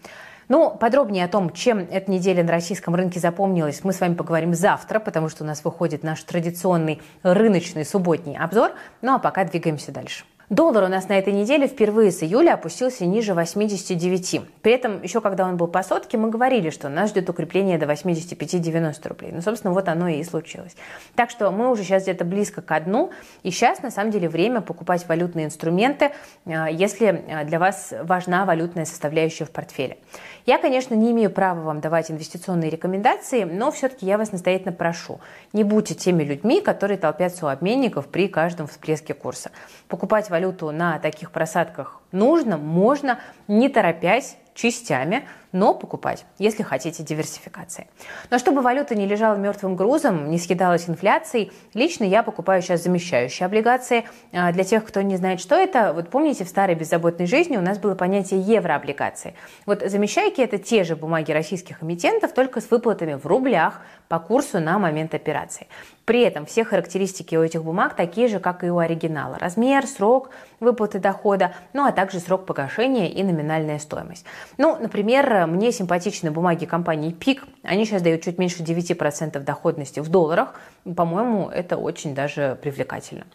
Ну, 0.50 0.70
подробнее 0.70 1.24
о 1.24 1.28
том, 1.30 1.52
чем 1.54 1.80
эта 1.80 2.12
неделя 2.12 2.44
на 2.44 2.52
российском 2.52 2.94
рынке 2.94 3.22
запомнилась, 3.22 3.86
мы 3.86 3.94
с 3.94 4.02
вами 4.02 4.16
поговорим 4.16 4.54
завтра, 4.54 5.00
потому 5.00 5.30
что 5.30 5.46
у 5.46 5.48
нас 5.48 5.64
выходит 5.64 6.04
наш 6.04 6.22
традиционный 6.24 7.02
рыночный 7.24 7.86
субботний 7.86 8.38
обзор. 8.38 8.72
Ну 9.02 9.16
а 9.16 9.20
пока 9.20 9.46
двигаемся 9.46 9.94
дальше. 9.94 10.26
Доллар 10.52 10.84
у 10.84 10.88
нас 10.90 11.08
на 11.08 11.18
этой 11.18 11.32
неделе 11.32 11.66
впервые 11.66 12.12
с 12.12 12.24
июля 12.24 12.56
опустился 12.56 13.06
ниже 13.06 13.34
89. 13.34 14.42
При 14.62 14.74
этом 14.74 15.02
еще 15.02 15.22
когда 15.22 15.48
он 15.48 15.56
был 15.56 15.68
по 15.68 15.82
сотке, 15.82 16.18
мы 16.18 16.30
говорили, 16.30 16.72
что 16.72 16.90
нас 16.90 17.12
ждет 17.12 17.30
укрепление 17.30 17.78
до 17.78 17.86
85-90 17.86 19.08
рублей. 19.08 19.32
Ну, 19.32 19.42
собственно, 19.42 19.74
вот 19.74 19.88
оно 19.88 20.10
и 20.10 20.22
случилось. 20.26 20.76
Так 21.16 21.30
что 21.30 21.50
мы 21.52 21.72
уже 21.72 21.84
сейчас 21.84 22.04
где-то 22.04 22.26
близко 22.26 22.62
к 22.62 22.80
дну. 22.82 23.12
И 23.44 23.52
сейчас, 23.52 23.82
на 23.82 23.92
самом 23.92 24.12
деле, 24.12 24.28
время 24.28 24.60
покупать 24.60 25.08
валютные 25.08 25.46
инструменты, 25.46 26.12
э, 26.46 26.66
если 26.70 27.24
э, 27.28 27.46
для 27.46 27.58
вас 27.58 27.94
важна 28.02 28.44
валютная 28.44 28.84
составляющая 28.84 29.46
в 29.46 29.52
портфеле. 29.52 30.00
Я, 30.46 30.58
конечно, 30.58 30.96
не 30.96 31.12
имею 31.12 31.30
права 31.30 31.62
вам 31.62 31.82
давать 31.82 32.10
инвестиционные 32.10 32.70
рекомендации, 32.70 33.44
но 33.44 33.72
все-таки 33.72 34.06
я 34.06 34.18
вас 34.18 34.32
настоятельно 34.32 34.72
прошу, 34.72 35.20
не 35.54 35.64
будьте 35.64 35.94
теми 35.94 36.24
людьми, 36.24 36.62
которые 36.62 36.98
толпятся 36.98 37.46
у 37.46 37.50
обменников 37.50 38.08
при 38.08 38.28
каждом 38.28 38.68
всплеске 38.68 39.14
курса. 39.14 39.52
Покупать 39.88 40.30
валюту 40.30 40.72
на 40.72 41.00
таких 41.00 41.32
просадках 41.32 42.02
нужно, 42.12 42.58
можно, 42.58 43.20
не 43.48 43.70
торопясь, 43.70 44.38
частями, 44.54 45.28
но 45.52 45.74
покупать, 45.74 46.26
если 46.38 46.64
хотите 46.64 47.04
диверсификации. 47.04 47.88
Но 48.30 48.40
чтобы 48.40 48.62
валюта 48.62 48.96
не 48.96 49.06
лежала 49.06 49.36
мертвым 49.36 49.76
грузом, 49.76 50.30
не 50.30 50.38
съедалась 50.38 50.90
инфляцией, 50.90 51.52
лично 51.74 52.04
я 52.04 52.24
покупаю 52.24 52.62
сейчас 52.62 52.84
замещающие 52.84 53.46
облигации. 53.46 54.06
А, 54.32 54.52
для 54.52 54.64
тех, 54.64 54.86
кто 54.86 55.02
не 55.02 55.18
знает, 55.18 55.40
что 55.40 55.56
это, 55.56 55.94
вот 55.94 56.10
помните, 56.10 56.46
в 56.46 56.50
старой 56.50 56.76
беззаботной 56.76 57.28
жизни 57.28 57.58
у 57.58 57.62
нас 57.62 57.78
было 57.78 57.96
понятие 57.96 58.42
еврооблигации. 58.42 59.36
Вот 59.66 59.84
замещайки– 59.86 60.42
это 60.42 60.58
те 60.58 60.84
же 60.84 60.96
бумаги 60.96 61.32
российских 61.32 61.84
эмитентов, 61.84 62.34
только 62.34 62.62
с 62.62 62.72
выплатами 62.72 63.14
в 63.14 63.26
рублях 63.26 63.82
по 64.08 64.20
курсу 64.20 64.60
на 64.60 64.80
момент 64.80 65.14
операции. 65.14 65.68
При 66.06 66.22
этом 66.22 66.46
все 66.46 66.64
характеристики 66.64 67.36
у 67.36 67.44
этих 67.44 67.64
бумаг 67.64 67.96
такие 67.96 68.28
же, 68.28 68.40
как 68.40 68.64
и 68.64 68.70
у 68.70 68.80
оригинала. 68.80 69.38
Размер, 69.40 69.86
срок 69.88 70.32
выплаты 70.60 71.00
дохода, 71.00 71.54
ну 71.74 71.86
а 71.86 71.92
также 71.92 72.20
срок 72.20 72.46
погашения 72.46 73.08
и 73.08 73.24
номинальная 73.24 73.80
стоимость. 73.80 74.26
Ну, 74.58 74.78
например, 74.78 75.41
мне 75.48 75.72
симпатичны 75.72 76.32
бумаги 76.32 76.66
компании 76.66 77.12
ПИК. 77.12 77.44
Они 77.64 77.86
сейчас 77.86 78.02
дают 78.02 78.22
чуть 78.22 78.38
меньше 78.38 78.64
9% 78.64 79.40
доходности 79.40 80.00
в 80.00 80.10
долларах. 80.10 80.56
По-моему, 80.96 81.50
это 81.50 81.78
очень 81.78 82.16
даже 82.16 82.58
привлекательно. 82.62 83.26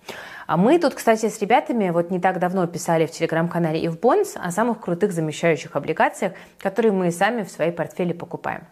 А 0.47 0.57
мы 0.57 0.79
тут, 0.79 0.95
кстати, 0.95 1.29
с 1.29 1.41
ребятами 1.41 1.91
вот 1.91 2.11
не 2.11 2.21
так 2.21 2.39
давно 2.39 2.67
писали 2.67 3.07
в 3.07 3.11
телеграм-канале 3.11 3.81
и 3.81 3.89
в 3.89 3.99
Bonds 3.99 4.39
о 4.39 4.51
самых 4.51 4.81
крутых 4.81 5.13
замещающих 5.13 5.77
облигациях, 5.77 6.33
которые 6.59 6.93
мы 6.93 7.11
сами 7.11 7.43
в 7.43 7.51
своей 7.51 7.73
портфеле 7.73 8.15
покупаем. 8.15 8.63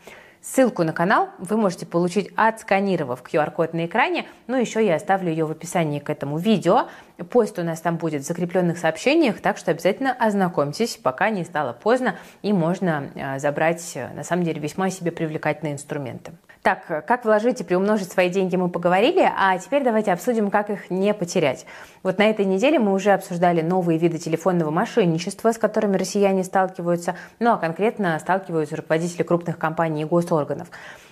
Ссылку 0.45 0.85
на 0.85 0.93
канал 0.93 1.31
вы 1.38 1.57
можете 1.57 1.87
получить, 1.87 2.31
отсканировав 2.37 3.23
QR-код 3.23 3.73
на 3.73 3.87
экране. 3.87 4.26
Ну, 4.47 4.61
еще 4.61 4.85
я 4.85 4.97
оставлю 4.97 5.31
ее 5.31 5.47
в 5.47 5.50
описании 5.50 6.00
к 6.00 6.11
этому 6.11 6.37
видео. 6.37 6.88
Пост 7.30 7.59
у 7.61 7.62
нас 7.62 7.80
там 7.80 7.97
будет 7.97 8.23
в 8.23 8.26
закрепленных 8.26 8.76
сообщениях, 8.76 9.40
так 9.40 9.56
что 9.56 9.71
обязательно 9.71 10.12
ознакомьтесь, 10.12 10.97
пока 10.97 11.30
не 11.30 11.44
стало 11.44 11.73
поздно, 11.73 12.16
и 12.42 12.52
можно 12.52 13.09
э, 13.14 13.38
забрать, 13.38 13.92
э, 13.94 14.09
на 14.14 14.25
самом 14.25 14.42
деле, 14.42 14.61
весьма 14.61 14.90
себе 14.90 15.12
привлекательные 15.12 15.75
инструменты. 15.75 16.33
Так, 16.62 17.06
как 17.06 17.25
вложить 17.25 17.61
и 17.61 17.64
приумножить 17.64 18.11
свои 18.11 18.30
деньги 18.30 18.56
мы 18.56 18.68
поговорили, 18.68 19.30
а 19.37 19.56
теперь 19.59 19.85
давайте 19.85 20.12
обсудим, 20.12 20.50
как 20.50 20.71
их 20.71 20.90
не 20.90 21.14
потерять. 21.14 21.66
Вот 22.02 22.18
на 22.18 22.25
этой 22.25 22.47
неделе 22.47 22.80
мы 22.80 22.94
уже 22.94 23.12
обсуждали 23.12 23.61
новые 23.61 23.99
виды 23.99 24.18
телефонного 24.18 24.71
мошенничества, 24.71 25.52
с 25.52 25.59
которыми 25.59 25.97
россияне 25.97 26.42
сталкиваются, 26.42 27.16
ну 27.38 27.52
а 27.52 27.59
конкретно 27.59 28.18
сталкиваются 28.18 28.76
руководители 28.76 29.23
крупных 29.23 29.59
компаний 29.59 30.02
и 30.02 30.04
госорганов. 30.04 30.68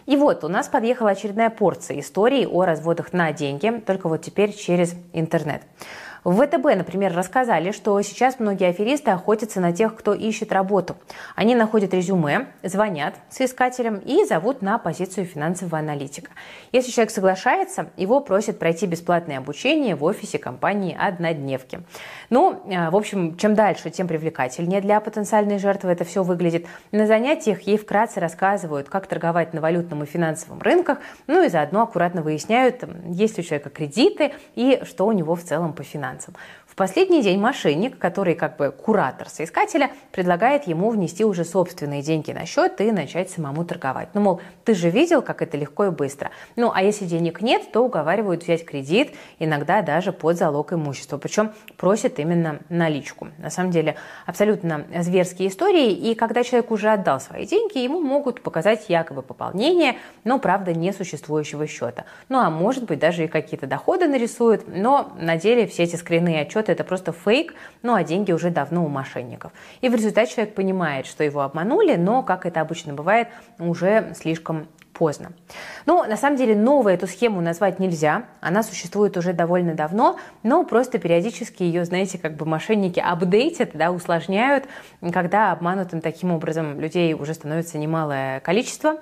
И 0.06 0.16
вот 0.16 0.44
у 0.44 0.48
нас 0.48 0.68
подъехала 0.68 1.10
очередная 1.10 1.50
порция 1.50 2.00
историй 2.00 2.46
о 2.46 2.64
разводах 2.64 3.12
на 3.12 3.32
деньги, 3.32 3.82
только 3.86 4.08
вот 4.08 4.22
теперь 4.22 4.52
через 4.52 4.94
интернет. 5.12 5.62
В 6.24 6.40
ВТБ, 6.40 6.76
например, 6.76 7.12
рассказали, 7.16 7.72
что 7.72 8.00
сейчас 8.00 8.38
многие 8.38 8.68
аферисты 8.68 9.10
охотятся 9.10 9.60
на 9.60 9.72
тех, 9.72 9.96
кто 9.96 10.14
ищет 10.14 10.52
работу. 10.52 10.96
Они 11.34 11.56
находят 11.56 11.92
резюме, 11.92 12.46
звонят 12.62 13.16
соискателям 13.28 13.98
и 13.98 14.24
зовут 14.24 14.62
на 14.62 14.78
позицию 14.78 15.26
финансового 15.26 15.78
аналитика. 15.78 16.30
Если 16.70 16.92
человек 16.92 17.10
соглашается, 17.10 17.90
его 17.96 18.20
просят 18.20 18.60
пройти 18.60 18.86
бесплатное 18.86 19.38
обучение 19.38 19.96
в 19.96 20.04
офисе 20.04 20.38
компании 20.38 20.96
«Однодневки». 20.96 21.80
Ну, 22.30 22.62
э, 22.66 22.90
в 22.90 22.94
общем, 22.94 23.36
чем 23.36 23.56
дальше, 23.56 23.90
тем 23.90 24.06
привлекательнее 24.06 24.80
для 24.80 25.00
потенциальной 25.00 25.58
жертвы 25.58 25.90
это 25.90 26.04
все 26.04 26.22
выглядит. 26.22 26.66
На 26.92 27.08
занятиях 27.08 27.62
ей 27.62 27.76
вкратце 27.76 28.20
рассказывают, 28.20 28.88
как 28.88 29.08
торговать 29.08 29.54
на 29.54 29.60
валютном 29.60 30.04
и 30.04 30.06
финансовом 30.06 30.60
рынках, 30.62 30.98
ну 31.26 31.42
и 31.42 31.48
заодно 31.48 31.82
аккуратно 31.82 32.22
выясняют, 32.22 32.84
есть 33.08 33.38
ли 33.38 33.42
у 33.42 33.44
человека 33.44 33.70
кредиты 33.70 34.34
и 34.54 34.82
что 34.84 35.06
у 35.06 35.10
него 35.10 35.34
в 35.34 35.42
целом 35.42 35.72
по 35.72 35.82
финансам 35.82 36.11
финансам. 36.12 36.34
В 36.72 36.74
последний 36.74 37.20
день 37.20 37.38
мошенник, 37.38 37.98
который 37.98 38.34
как 38.34 38.56
бы 38.56 38.70
куратор 38.70 39.28
соискателя, 39.28 39.90
предлагает 40.10 40.66
ему 40.66 40.88
внести 40.88 41.22
уже 41.22 41.44
собственные 41.44 42.00
деньги 42.00 42.32
на 42.32 42.46
счет 42.46 42.80
и 42.80 42.90
начать 42.90 43.28
самому 43.28 43.66
торговать. 43.66 44.08
Ну, 44.14 44.22
мол, 44.22 44.40
ты 44.64 44.74
же 44.74 44.88
видел, 44.88 45.20
как 45.20 45.42
это 45.42 45.58
легко 45.58 45.84
и 45.84 45.90
быстро. 45.90 46.30
Ну, 46.56 46.72
а 46.74 46.82
если 46.82 47.04
денег 47.04 47.42
нет, 47.42 47.70
то 47.72 47.82
уговаривают 47.82 48.44
взять 48.44 48.64
кредит, 48.64 49.10
иногда 49.38 49.82
даже 49.82 50.12
под 50.12 50.38
залог 50.38 50.72
имущества. 50.72 51.18
Причем 51.18 51.52
просят 51.76 52.18
именно 52.18 52.60
наличку. 52.70 53.28
На 53.36 53.50
самом 53.50 53.70
деле, 53.70 53.96
абсолютно 54.24 54.86
зверские 55.00 55.50
истории. 55.50 55.92
И 55.92 56.14
когда 56.14 56.42
человек 56.42 56.70
уже 56.70 56.88
отдал 56.88 57.20
свои 57.20 57.44
деньги, 57.44 57.76
ему 57.76 58.00
могут 58.00 58.40
показать 58.40 58.86
якобы 58.88 59.20
пополнение, 59.20 59.98
но, 60.24 60.38
правда, 60.38 60.72
несуществующего 60.72 61.66
счета. 61.66 62.06
Ну, 62.30 62.38
а 62.38 62.48
может 62.48 62.84
быть, 62.84 62.98
даже 62.98 63.24
и 63.24 63.28
какие-то 63.28 63.66
доходы 63.66 64.08
нарисуют, 64.08 64.64
но 64.74 65.12
на 65.20 65.36
деле 65.36 65.66
все 65.66 65.82
эти 65.82 65.96
скрины 65.96 66.40
отчеты 66.40 66.61
счет 66.62 66.68
это 66.68 66.84
просто 66.84 67.12
фейк, 67.12 67.54
ну 67.82 67.94
а 67.94 68.04
деньги 68.04 68.32
уже 68.32 68.50
давно 68.50 68.84
у 68.84 68.88
мошенников. 68.88 69.52
И 69.80 69.88
в 69.88 69.94
результате 69.94 70.34
человек 70.34 70.54
понимает, 70.54 71.06
что 71.06 71.24
его 71.24 71.40
обманули, 71.40 71.96
но, 71.96 72.22
как 72.22 72.46
это 72.46 72.60
обычно 72.60 72.94
бывает, 72.94 73.28
уже 73.58 74.12
слишком 74.14 74.68
поздно. 74.92 75.32
Но 75.86 76.04
на 76.04 76.16
самом 76.16 76.36
деле 76.36 76.54
новую 76.54 76.94
эту 76.94 77.06
схему 77.06 77.40
назвать 77.40 77.78
нельзя. 77.78 78.24
Она 78.40 78.62
существует 78.62 79.16
уже 79.16 79.32
довольно 79.32 79.74
давно, 79.74 80.18
но 80.42 80.64
просто 80.64 80.98
периодически 80.98 81.62
ее, 81.62 81.84
знаете, 81.84 82.18
как 82.18 82.36
бы 82.36 82.44
мошенники 82.44 83.00
апдейтят, 83.00 83.70
да, 83.74 83.90
усложняют, 83.90 84.64
когда 85.12 85.52
обманутым 85.52 86.00
таким 86.00 86.30
образом 86.30 86.78
людей 86.78 87.14
уже 87.14 87.34
становится 87.34 87.78
немалое 87.78 88.40
количество. 88.40 88.98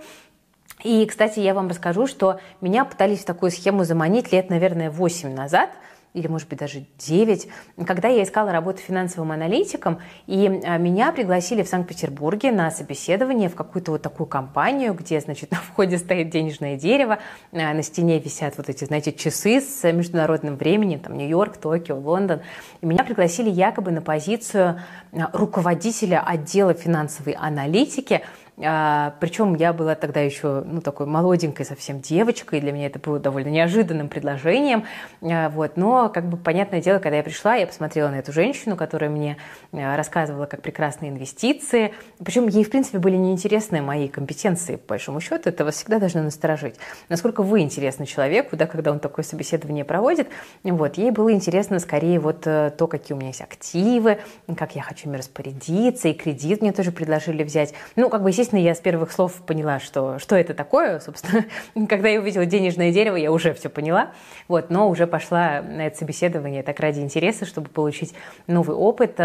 И, 0.82 1.04
кстати, 1.04 1.40
я 1.40 1.52
вам 1.52 1.68
расскажу, 1.68 2.06
что 2.06 2.40
меня 2.62 2.86
пытались 2.86 3.20
в 3.20 3.26
такую 3.26 3.50
схему 3.50 3.84
заманить 3.84 4.32
лет, 4.32 4.48
наверное, 4.48 4.90
8 4.90 5.34
назад– 5.34 5.70
или, 6.12 6.26
может 6.26 6.48
быть, 6.48 6.58
даже 6.58 6.86
9, 6.98 7.48
когда 7.86 8.08
я 8.08 8.24
искала 8.24 8.50
работу 8.50 8.78
финансовым 8.78 9.30
аналитиком, 9.30 10.00
и 10.26 10.60
а, 10.64 10.76
меня 10.76 11.12
пригласили 11.12 11.62
в 11.62 11.68
Санкт-Петербурге 11.68 12.50
на 12.50 12.70
собеседование 12.70 13.48
в 13.48 13.54
какую-то 13.54 13.92
вот 13.92 14.02
такую 14.02 14.26
компанию, 14.26 14.92
где, 14.94 15.20
значит, 15.20 15.50
на 15.52 15.58
входе 15.58 15.98
стоит 15.98 16.30
денежное 16.30 16.76
дерево, 16.76 17.20
а, 17.52 17.74
на 17.74 17.82
стене 17.82 18.18
висят 18.18 18.56
вот 18.56 18.68
эти, 18.68 18.84
знаете, 18.84 19.12
часы 19.12 19.60
с 19.60 19.90
международным 19.92 20.56
временем, 20.56 20.98
там, 20.98 21.16
Нью-Йорк, 21.16 21.56
Токио, 21.58 21.96
Лондон. 21.96 22.40
И 22.80 22.86
меня 22.86 23.04
пригласили 23.04 23.48
якобы 23.48 23.92
на 23.92 24.02
позицию 24.02 24.80
а, 25.12 25.30
руководителя 25.32 26.22
отдела 26.26 26.74
финансовой 26.74 27.34
аналитики, 27.34 28.22
А, 28.62 29.14
причем 29.20 29.54
я 29.54 29.72
была 29.72 29.94
тогда 29.94 30.20
еще 30.20 30.62
ну, 30.66 30.80
такой 30.80 31.06
молоденькой 31.06 31.64
совсем 31.64 32.00
девочкой, 32.00 32.60
для 32.60 32.72
меня 32.72 32.86
это 32.86 32.98
было 32.98 33.18
довольно 33.18 33.48
неожиданным 33.48 34.08
предложением. 34.08 34.84
А, 35.22 35.48
вот. 35.50 35.76
Но, 35.76 36.08
как 36.08 36.26
бы, 36.26 36.36
понятное 36.36 36.80
дело, 36.80 36.98
когда 36.98 37.16
я 37.16 37.22
пришла, 37.22 37.54
я 37.54 37.66
посмотрела 37.66 38.08
на 38.08 38.16
эту 38.18 38.32
женщину, 38.32 38.76
которая 38.76 39.10
мне 39.10 39.36
а, 39.72 39.96
рассказывала, 39.96 40.46
как 40.46 40.62
прекрасные 40.62 41.10
инвестиции. 41.10 41.94
Причем 42.22 42.48
ей, 42.48 42.64
в 42.64 42.70
принципе, 42.70 42.98
были 42.98 43.16
неинтересны 43.16 43.80
мои 43.82 44.08
компетенции, 44.08 44.76
по 44.76 44.90
большому 44.90 45.20
счету. 45.20 45.48
Это 45.48 45.64
вас 45.64 45.76
всегда 45.76 45.98
должно 45.98 46.22
насторожить. 46.22 46.76
Насколько 47.08 47.42
вы 47.42 47.60
интересны 47.60 48.06
человеку, 48.06 48.56
да, 48.56 48.66
когда 48.66 48.90
он 48.90 49.00
такое 49.00 49.24
собеседование 49.24 49.84
проводит. 49.84 50.28
Вот. 50.64 50.98
Ей 50.98 51.10
было 51.10 51.32
интересно 51.32 51.78
скорее 51.78 52.18
вот 52.20 52.46
э, 52.46 52.72
то, 52.76 52.86
какие 52.86 53.14
у 53.14 53.18
меня 53.18 53.28
есть 53.28 53.40
активы, 53.40 54.18
как 54.56 54.74
я 54.76 54.82
хочу 54.82 55.08
ими 55.08 55.16
распорядиться, 55.16 56.08
и 56.08 56.12
кредит 56.12 56.60
мне 56.60 56.72
тоже 56.72 56.92
предложили 56.92 57.42
взять. 57.42 57.72
Ну, 57.96 58.10
как 58.10 58.22
бы, 58.22 58.30
естественно, 58.30 58.49
я 58.58 58.74
с 58.74 58.80
первых 58.80 59.12
слов 59.12 59.34
поняла, 59.46 59.80
что, 59.80 60.18
что 60.18 60.36
это 60.36 60.54
такое, 60.54 61.00
собственно. 61.00 61.44
Когда 61.88 62.08
я 62.08 62.20
увидела 62.20 62.46
денежное 62.46 62.92
дерево, 62.92 63.16
я 63.16 63.32
уже 63.32 63.54
все 63.54 63.68
поняла. 63.68 64.12
Вот, 64.48 64.70
но 64.70 64.88
уже 64.88 65.06
пошла 65.06 65.62
на 65.62 65.86
это 65.86 65.96
собеседование 65.96 66.62
так 66.62 66.80
ради 66.80 67.00
интереса, 67.00 67.46
чтобы 67.46 67.68
получить 67.68 68.14
новый 68.46 68.76
опыт. 68.76 69.18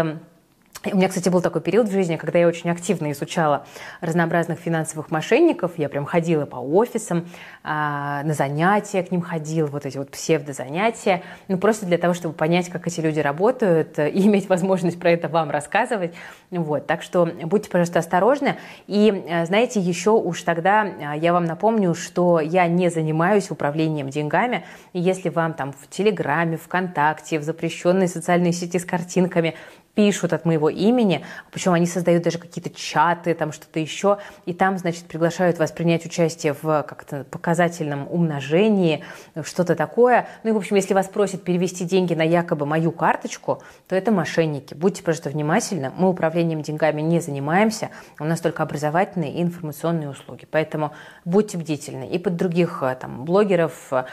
У 0.84 0.96
меня, 0.96 1.08
кстати, 1.08 1.28
был 1.28 1.40
такой 1.40 1.62
период 1.62 1.88
в 1.88 1.92
жизни, 1.92 2.16
когда 2.16 2.38
я 2.38 2.46
очень 2.46 2.70
активно 2.70 3.10
изучала 3.10 3.66
разнообразных 4.00 4.58
финансовых 4.58 5.10
мошенников. 5.10 5.72
Я 5.78 5.88
прям 5.88 6.04
ходила 6.04 6.46
по 6.46 6.56
офисам, 6.56 7.26
а, 7.64 8.22
на 8.22 8.34
занятия 8.34 9.02
к 9.02 9.10
ним 9.10 9.20
ходила, 9.20 9.66
вот 9.66 9.84
эти 9.86 9.98
вот 9.98 10.10
псевдозанятия. 10.10 11.22
Ну, 11.48 11.58
просто 11.58 11.86
для 11.86 11.98
того, 11.98 12.14
чтобы 12.14 12.34
понять, 12.34 12.68
как 12.68 12.86
эти 12.86 13.00
люди 13.00 13.18
работают 13.18 13.98
и 13.98 14.26
иметь 14.26 14.48
возможность 14.48 14.98
про 15.00 15.10
это 15.10 15.28
вам 15.28 15.50
рассказывать. 15.50 16.14
Вот. 16.50 16.86
Так 16.86 17.02
что 17.02 17.26
будьте, 17.26 17.68
пожалуйста, 17.68 17.98
осторожны. 17.98 18.56
И, 18.86 19.24
а, 19.28 19.46
знаете, 19.46 19.80
еще 19.80 20.10
уж 20.10 20.42
тогда 20.42 20.82
а, 20.82 21.16
я 21.16 21.32
вам 21.32 21.46
напомню, 21.46 21.94
что 21.94 22.38
я 22.38 22.68
не 22.68 22.90
занимаюсь 22.90 23.50
управлением 23.50 24.10
деньгами. 24.10 24.64
Если 24.92 25.30
вам 25.30 25.54
там 25.54 25.72
в 25.72 25.88
Телеграме, 25.88 26.58
ВКонтакте, 26.58 27.38
в 27.38 27.42
запрещенной 27.42 28.08
социальной 28.08 28.52
сети 28.52 28.78
с 28.78 28.84
картинками 28.84 29.54
пишут 29.96 30.34
от 30.34 30.44
моего 30.44 30.68
имени, 30.68 31.24
причем 31.50 31.72
они 31.72 31.86
создают 31.86 32.22
даже 32.22 32.38
какие-то 32.38 32.68
чаты, 32.70 33.34
там 33.34 33.50
что-то 33.50 33.80
еще, 33.80 34.18
и 34.44 34.52
там, 34.52 34.76
значит, 34.76 35.06
приглашают 35.06 35.58
вас 35.58 35.72
принять 35.72 36.04
участие 36.04 36.52
в 36.52 36.82
как-то 36.82 37.24
показательном 37.24 38.06
умножении, 38.08 39.02
что-то 39.42 39.74
такое. 39.74 40.28
Ну 40.44 40.50
и, 40.50 40.52
в 40.52 40.58
общем, 40.58 40.76
если 40.76 40.92
вас 40.92 41.08
просят 41.08 41.42
перевести 41.42 41.84
деньги 41.84 42.12
на 42.12 42.22
якобы 42.22 42.66
мою 42.66 42.92
карточку, 42.92 43.62
то 43.88 43.96
это 43.96 44.12
мошенники. 44.12 44.74
Будьте 44.74 45.02
просто 45.02 45.30
внимательны, 45.30 45.90
мы 45.96 46.10
управлением 46.10 46.60
деньгами 46.60 47.00
не 47.00 47.20
занимаемся, 47.20 47.88
у 48.20 48.24
нас 48.24 48.40
только 48.40 48.62
образовательные 48.62 49.32
и 49.32 49.42
информационные 49.42 50.10
услуги, 50.10 50.46
поэтому 50.48 50.92
будьте 51.24 51.56
бдительны. 51.56 52.06
И 52.06 52.18
под 52.18 52.36
других 52.36 52.82
э, 52.82 52.96
там 53.00 53.24
блогеров, 53.24 53.90
э, 53.90 54.04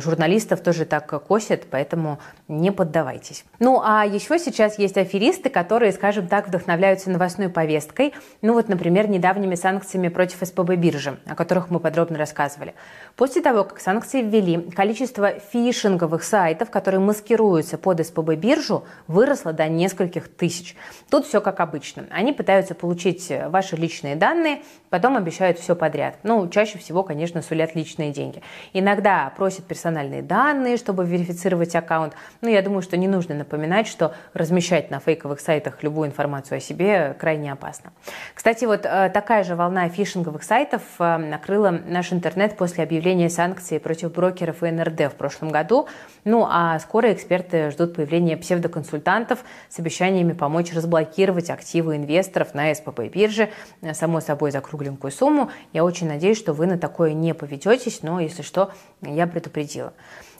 журналистов 0.00 0.62
тоже 0.62 0.84
так 0.84 1.06
косят, 1.28 1.66
поэтому 1.70 2.18
не 2.48 2.72
поддавайтесь. 2.72 3.44
Ну 3.58 3.80
а 3.84 4.04
еще 4.04 4.38
сейчас 4.38 4.78
есть 4.78 4.96
аферисты, 4.96 5.50
которые, 5.50 5.92
скажем 5.92 6.26
так, 6.26 6.48
вдохновляются 6.48 7.10
новостной 7.10 7.50
повесткой, 7.50 8.14
ну 8.40 8.54
вот, 8.54 8.68
например, 8.68 9.08
недавними 9.08 9.54
санкциями 9.54 10.08
против 10.08 10.38
СПБ 10.46 10.76
биржи, 10.76 11.18
о 11.26 11.34
которых 11.34 11.70
мы 11.70 11.78
подробно 11.78 12.18
рассказывали. 12.18 12.74
После 13.16 13.42
того, 13.42 13.64
как 13.64 13.80
санкции 13.80 14.22
ввели, 14.22 14.70
количество 14.70 15.32
фишинговых 15.32 16.24
сайтов, 16.24 16.70
которые 16.70 17.00
маскируются 17.00 17.76
под 17.76 18.04
СПБ 18.04 18.36
биржу, 18.36 18.84
выросло 19.06 19.52
до 19.52 19.68
нескольких 19.68 20.28
тысяч. 20.28 20.74
Тут 21.10 21.26
все 21.26 21.40
как 21.40 21.60
обычно. 21.60 22.06
Они 22.10 22.32
пытаются 22.32 22.74
получить 22.74 23.30
ваши 23.48 23.76
личные 23.76 24.16
данные, 24.16 24.62
потом 24.88 25.16
обещают 25.16 25.58
все 25.58 25.76
подряд. 25.76 26.16
Ну, 26.22 26.48
чаще 26.48 26.78
всего, 26.78 27.02
конечно, 27.02 27.42
сулят 27.42 27.74
личные 27.74 28.10
деньги. 28.10 28.42
Иногда 28.72 29.32
просят 29.36 29.66
персональные 29.66 30.22
данные, 30.22 30.78
чтобы 30.78 31.04
верифицировать 31.04 31.74
аккаунт. 31.74 32.14
Но 32.40 32.48
я 32.48 32.62
думаю, 32.62 32.82
что 32.82 32.96
не 32.96 33.08
нужно 33.08 33.34
напоминать, 33.34 33.86
что 33.86 34.14
размещать 34.32 34.90
на 34.90 35.00
фейк 35.00 35.18
фейковых 35.18 35.40
сайтах 35.40 35.82
любую 35.82 36.08
информацию 36.08 36.58
о 36.58 36.60
себе 36.60 37.16
крайне 37.18 37.52
опасно. 37.52 37.92
Кстати, 38.34 38.66
вот 38.66 38.82
э, 38.84 39.10
такая 39.12 39.42
же 39.42 39.56
волна 39.56 39.88
фишинговых 39.88 40.44
сайтов 40.44 40.82
э, 41.00 41.16
накрыла 41.16 41.70
наш 41.70 42.12
интернет 42.12 42.56
после 42.56 42.84
объявления 42.84 43.28
санкций 43.30 43.80
против 43.80 44.12
брокеров 44.12 44.62
и 44.62 44.70
НРД 44.70 45.12
в 45.12 45.16
прошлом 45.16 45.50
году. 45.50 45.88
Ну 46.24 46.46
а 46.48 46.78
скоро 46.78 47.12
эксперты 47.12 47.70
ждут 47.72 47.96
появления 47.96 48.36
псевдоконсультантов 48.36 49.40
с 49.68 49.78
обещаниями 49.80 50.34
помочь 50.34 50.72
разблокировать 50.72 51.50
активы 51.50 51.96
инвесторов 51.96 52.54
на 52.54 52.72
СПБ 52.72 53.08
бирже, 53.12 53.50
э, 53.82 53.92
само 53.94 54.20
собой 54.20 54.52
за 54.52 54.60
кругленькую 54.60 55.10
сумму. 55.10 55.50
Я 55.72 55.84
очень 55.84 56.06
надеюсь, 56.06 56.38
что 56.38 56.52
вы 56.52 56.66
на 56.66 56.78
такое 56.78 57.12
не 57.12 57.34
поведетесь, 57.34 58.02
но 58.02 58.20
если 58.20 58.42
что, 58.42 58.70
я 59.02 59.26
предупредила. 59.26 59.92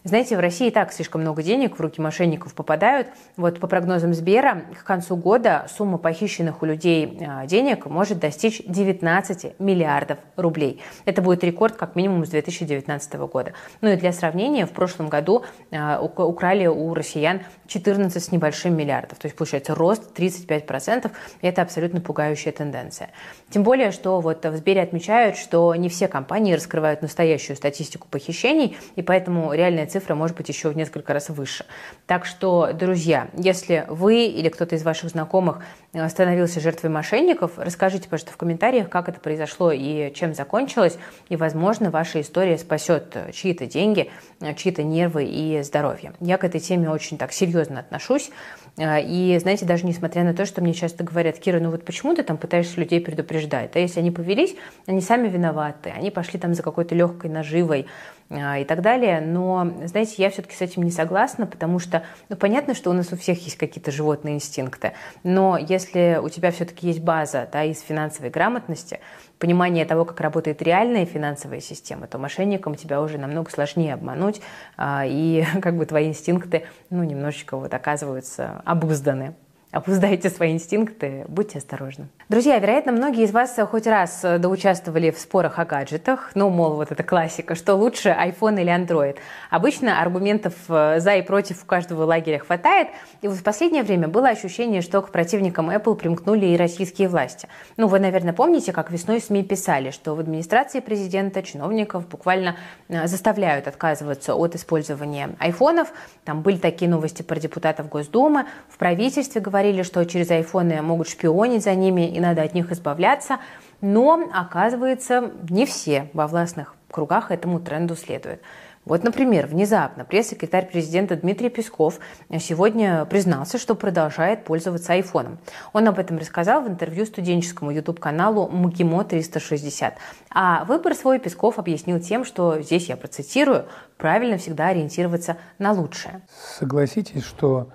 Знаете, 0.09 0.39
в 0.39 0.41
России 0.41 0.69
и 0.69 0.71
так 0.71 0.91
слишком 0.91 1.21
много 1.21 1.43
денег 1.43 1.79
в 1.79 1.83
руки 1.83 2.01
мошенников 2.01 2.55
попадают. 2.55 3.09
Вот 3.37 3.61
по 3.61 3.67
прогнозам 3.67 4.15
Сбера, 4.15 4.63
к 4.75 4.83
концу 4.83 5.17
года 5.17 5.67
сумма 5.69 5.99
похищенных 5.99 6.63
у 6.63 6.65
людей 6.65 7.19
а, 7.21 7.45
денег 7.45 7.85
может 7.85 8.19
достичь 8.19 8.63
19 8.67 9.61
миллиардов 9.61 10.17
рублей. 10.37 10.81
Это 11.05 11.21
будет 11.21 11.45
рекорд 11.45 11.77
как 11.77 11.95
минимум 11.95 12.25
с 12.25 12.31
2019 12.31 13.15
года. 13.31 13.53
Ну 13.83 13.91
и 13.91 13.97
для 13.97 14.15
сравнения, 14.15 14.65
в 14.65 14.71
прошлом 14.71 15.11
году 15.11 15.45
а, 15.71 16.01
украли 16.01 16.67
у 16.67 16.95
россиян 16.95 17.43
14 17.67 18.25
с 18.25 18.33
небольшим 18.33 18.75
миллиардов. 18.75 19.19
То 19.19 19.27
есть, 19.27 19.37
получается, 19.37 19.75
рост 19.75 20.19
35%. 20.19 21.11
И 21.43 21.47
это 21.47 21.61
абсолютно 21.61 22.01
пугающая 22.01 22.53
тенденция. 22.53 23.11
Тем 23.51 23.63
более, 23.63 23.93
что 23.93 24.21
вот 24.21 24.43
в 24.43 24.57
Сбере 24.57 24.81
отмечают, 24.81 25.37
что 25.37 25.75
не 25.75 25.91
все 25.91 26.09
компании 26.09 26.55
раскрывают 26.55 27.03
настоящую 27.03 27.57
статистику 27.57 28.09
похищений, 28.09 28.79
и 28.97 29.03
поэтому 29.03 29.53
реальная 29.53 29.87
цифра 29.87 29.98
может 30.15 30.37
быть 30.37 30.49
еще 30.49 30.69
в 30.71 30.77
несколько 30.77 31.13
раз 31.13 31.29
выше. 31.29 31.65
Так 32.07 32.25
что, 32.25 32.73
друзья, 32.73 33.29
если 33.37 33.85
вы 33.89 34.27
или 34.27 34.49
кто-то 34.49 34.77
из 34.77 34.83
ваших 34.83 35.11
знакомых 35.11 35.61
э, 35.93 36.09
становился 36.09 36.61
жертвой 36.61 36.91
мошенников, 36.91 37.53
расскажите, 37.57 38.09
пожалуйста, 38.09 38.33
в 38.33 38.37
комментариях, 38.37 38.89
как 38.89 39.09
это 39.09 39.21
произошло 39.21 39.73
и 39.73 40.13
чем 40.15 40.35
закончилось, 40.35 40.99
и, 41.29 41.37
возможно, 41.37 41.91
ваша 41.91 42.21
история 42.21 42.59
спасет 42.59 43.17
чьи-то 43.33 43.67
деньги, 43.67 44.11
э, 44.41 44.55
чьи-то 44.55 44.83
нервы 44.83 45.25
и 45.25 45.63
здоровье. 45.63 46.13
Я 46.21 46.39
к 46.39 46.45
этой 46.45 46.61
теме 46.61 46.91
очень 46.91 47.19
так 47.19 47.33
серьезно 47.33 47.81
отношусь, 47.81 48.31
э, 48.31 48.68
и, 48.79 49.39
знаете, 49.41 49.67
даже 49.67 49.87
несмотря 49.87 50.25
на 50.25 50.35
то, 50.35 50.47
что 50.47 50.63
мне 50.63 50.73
часто 50.73 51.05
говорят, 51.05 51.39
Кира, 51.39 51.59
ну 51.61 51.71
вот 51.71 51.85
почему 51.85 52.15
ты 52.15 52.23
там 52.23 52.37
пытаешься 52.37 52.81
людей 52.81 53.01
предупреждать? 53.01 53.75
А 53.75 53.79
если 53.79 54.01
они 54.01 54.11
повелись, 54.11 54.55
они 54.87 55.01
сами 55.01 55.29
виноваты, 55.29 55.91
они 55.91 56.11
пошли 56.11 56.39
там 56.39 56.55
за 56.55 56.63
какой-то 56.63 56.95
легкой 56.95 57.31
наживой, 57.31 57.87
а, 58.31 58.59
и 58.59 58.65
так 58.65 58.83
далее. 58.83 59.23
Но, 59.23 59.73
знаете, 59.85 60.15
я 60.19 60.29
все-таки 60.29 60.55
с 60.55 60.61
этим 60.61 60.83
не 60.83 60.91
согласна, 60.91 61.47
потому 61.47 61.79
что, 61.79 62.03
ну, 62.29 62.37
понятно, 62.37 62.75
что 62.75 62.91
у 62.91 62.93
нас 62.93 63.11
у 63.11 63.17
всех 63.17 63.43
есть 63.43 63.57
какие-то 63.57 63.91
животные 63.91 64.35
инстинкты, 64.35 64.93
но 65.23 65.57
если 65.57 66.21
у 66.23 66.29
тебя 66.29 66.51
все-таки 66.51 66.89
есть 66.89 67.01
база 67.01 67.49
да, 67.51 67.65
из 67.65 67.81
финансовой 67.81 68.29
грамотности, 68.29 69.01
понимание 69.39 69.87
того, 69.87 70.05
как 70.05 70.21
работает 70.21 70.61
реальная 70.61 71.07
финансовая 71.07 71.61
система, 71.61 72.07
то 72.07 72.19
мошенникам 72.19 72.75
тебя 72.75 73.01
уже 73.01 73.17
намного 73.17 73.51
сложнее 73.51 73.95
обмануть, 73.95 74.43
а, 74.77 75.05
и 75.07 75.47
как 75.63 75.79
бы 75.79 75.87
твои 75.87 76.09
инстинкты, 76.09 76.67
ну, 76.91 77.05
немножечко 77.05 77.57
вот 77.57 77.73
оказываются 77.73 78.61
обузданы. 78.69 79.35
Опуздайте 79.71 80.31
свои 80.31 80.53
инстинкты, 80.53 81.27
будьте 81.29 81.59
осторожны. 81.59 82.09
Друзья, 82.31 82.59
вероятно, 82.59 82.91
многие 82.91 83.25
из 83.25 83.33
вас 83.33 83.55
хоть 83.71 83.87
раз 83.87 84.23
доучаствовали 84.23 85.11
в 85.11 85.19
спорах 85.19 85.59
о 85.59 85.67
гаджетах. 85.67 86.31
Ну, 86.35 86.49
мол, 86.49 86.77
вот 86.77 86.91
это 86.91 87.03
классика, 87.03 87.55
что 87.55 87.75
лучше, 87.75 88.09
iPhone 88.09 88.59
или 88.63 88.75
Android. 88.75 89.17
Обычно 89.51 90.01
аргументов 90.01 90.55
э, 90.71 91.01
за 91.01 91.17
и 91.17 91.23
против 91.23 91.63
у 91.63 91.67
каждого 91.67 92.05
лагеря 92.05 92.39
хватает. 92.39 92.89
И 93.21 93.29
вот 93.29 93.37
в 93.37 93.43
последнее 93.43 93.83
время 93.83 94.09
было 94.09 94.31
ощущение, 94.31 94.81
что 94.81 95.03
к 95.03 95.11
противникам 95.11 95.69
Apple 95.69 95.97
примкнули 95.97 96.47
и 96.47 96.57
российские 96.57 97.09
власти. 97.09 97.47
Ну, 97.77 97.89
вы, 97.89 98.01
наверное, 98.01 98.33
помните, 98.33 98.73
как 98.73 98.91
весной 98.91 99.21
СМИ 99.21 99.43
писали, 99.43 99.91
что 99.91 100.15
в 100.15 100.21
администрации 100.21 100.81
президента 100.81 101.43
чиновников 101.43 102.09
буквально 102.09 102.57
э, 102.89 103.07
заставляют 103.07 103.69
отказываться 103.69 104.35
от 104.35 104.55
использования 104.55 105.37
айфонов. 105.39 105.93
Там 106.25 106.41
были 106.41 106.57
такие 106.57 106.91
новости 106.91 107.21
про 107.21 107.39
депутатов 107.39 107.91
Госдумы. 107.91 108.47
В 108.71 108.79
правительстве 108.79 109.43
говорили, 109.43 109.58
говорили, 109.59 109.83
что 109.83 110.05
через 110.05 110.31
айфоны 110.31 110.81
могут 110.83 111.09
шпионить 111.09 111.65
за 111.65 111.75
ними 111.75 112.09
и 112.09 112.21
надо 112.21 112.43
от 112.43 112.55
них 112.55 112.71
избавляться. 112.71 113.39
Но, 113.81 114.29
оказывается, 114.33 115.33
не 115.51 115.67
все 115.67 116.11
во 116.13 116.29
властных 116.29 116.77
кругах 116.91 117.33
этому 117.33 117.59
тренду 117.59 117.97
следуют. 117.97 118.41
Вот, 118.85 119.03
например, 119.03 119.49
внезапно 119.49 120.05
пресс-секретарь 120.05 120.71
президента 120.71 121.17
Дмитрий 121.17 121.51
Песков 121.51 121.99
сегодня 122.39 123.05
признался, 123.05 123.59
что 123.59 123.75
продолжает 123.75 124.45
пользоваться 124.45 124.93
айфоном. 124.93 125.39
Он 125.73 125.89
об 125.89 125.99
этом 125.99 126.19
рассказал 126.19 126.63
в 126.63 126.69
интервью 126.69 127.05
студенческому 127.05 127.73
YouTube-каналу 127.73 128.49
МГИМО 128.49 129.05
360. 129.05 129.95
А 130.31 130.65
выбор 130.65 130.95
свой 130.95 131.19
Песков 131.19 131.59
объяснил 131.59 131.99
тем, 131.99 132.25
что 132.25 132.63
здесь 132.63 132.89
я 132.89 132.97
процитирую, 132.97 133.67
правильно 133.97 134.39
всегда 134.39 134.69
ориентироваться 134.69 135.37
на 135.59 135.73
лучшее. 135.73 136.23
Согласитесь, 136.59 137.25
что 137.25 137.71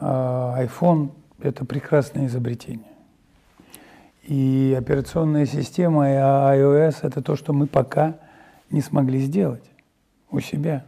э, 0.00 0.04
iPhone 0.04 1.10
это 1.44 1.64
прекрасное 1.64 2.26
изобретение. 2.26 2.90
И 4.22 4.74
операционная 4.78 5.44
система 5.44 6.10
и 6.10 6.14
iOS– 6.14 6.98
это 7.02 7.22
то, 7.22 7.36
что 7.36 7.52
мы 7.52 7.66
пока 7.66 8.16
не 8.70 8.80
смогли 8.80 9.20
сделать 9.20 9.64
у 10.30 10.40
себя. 10.40 10.86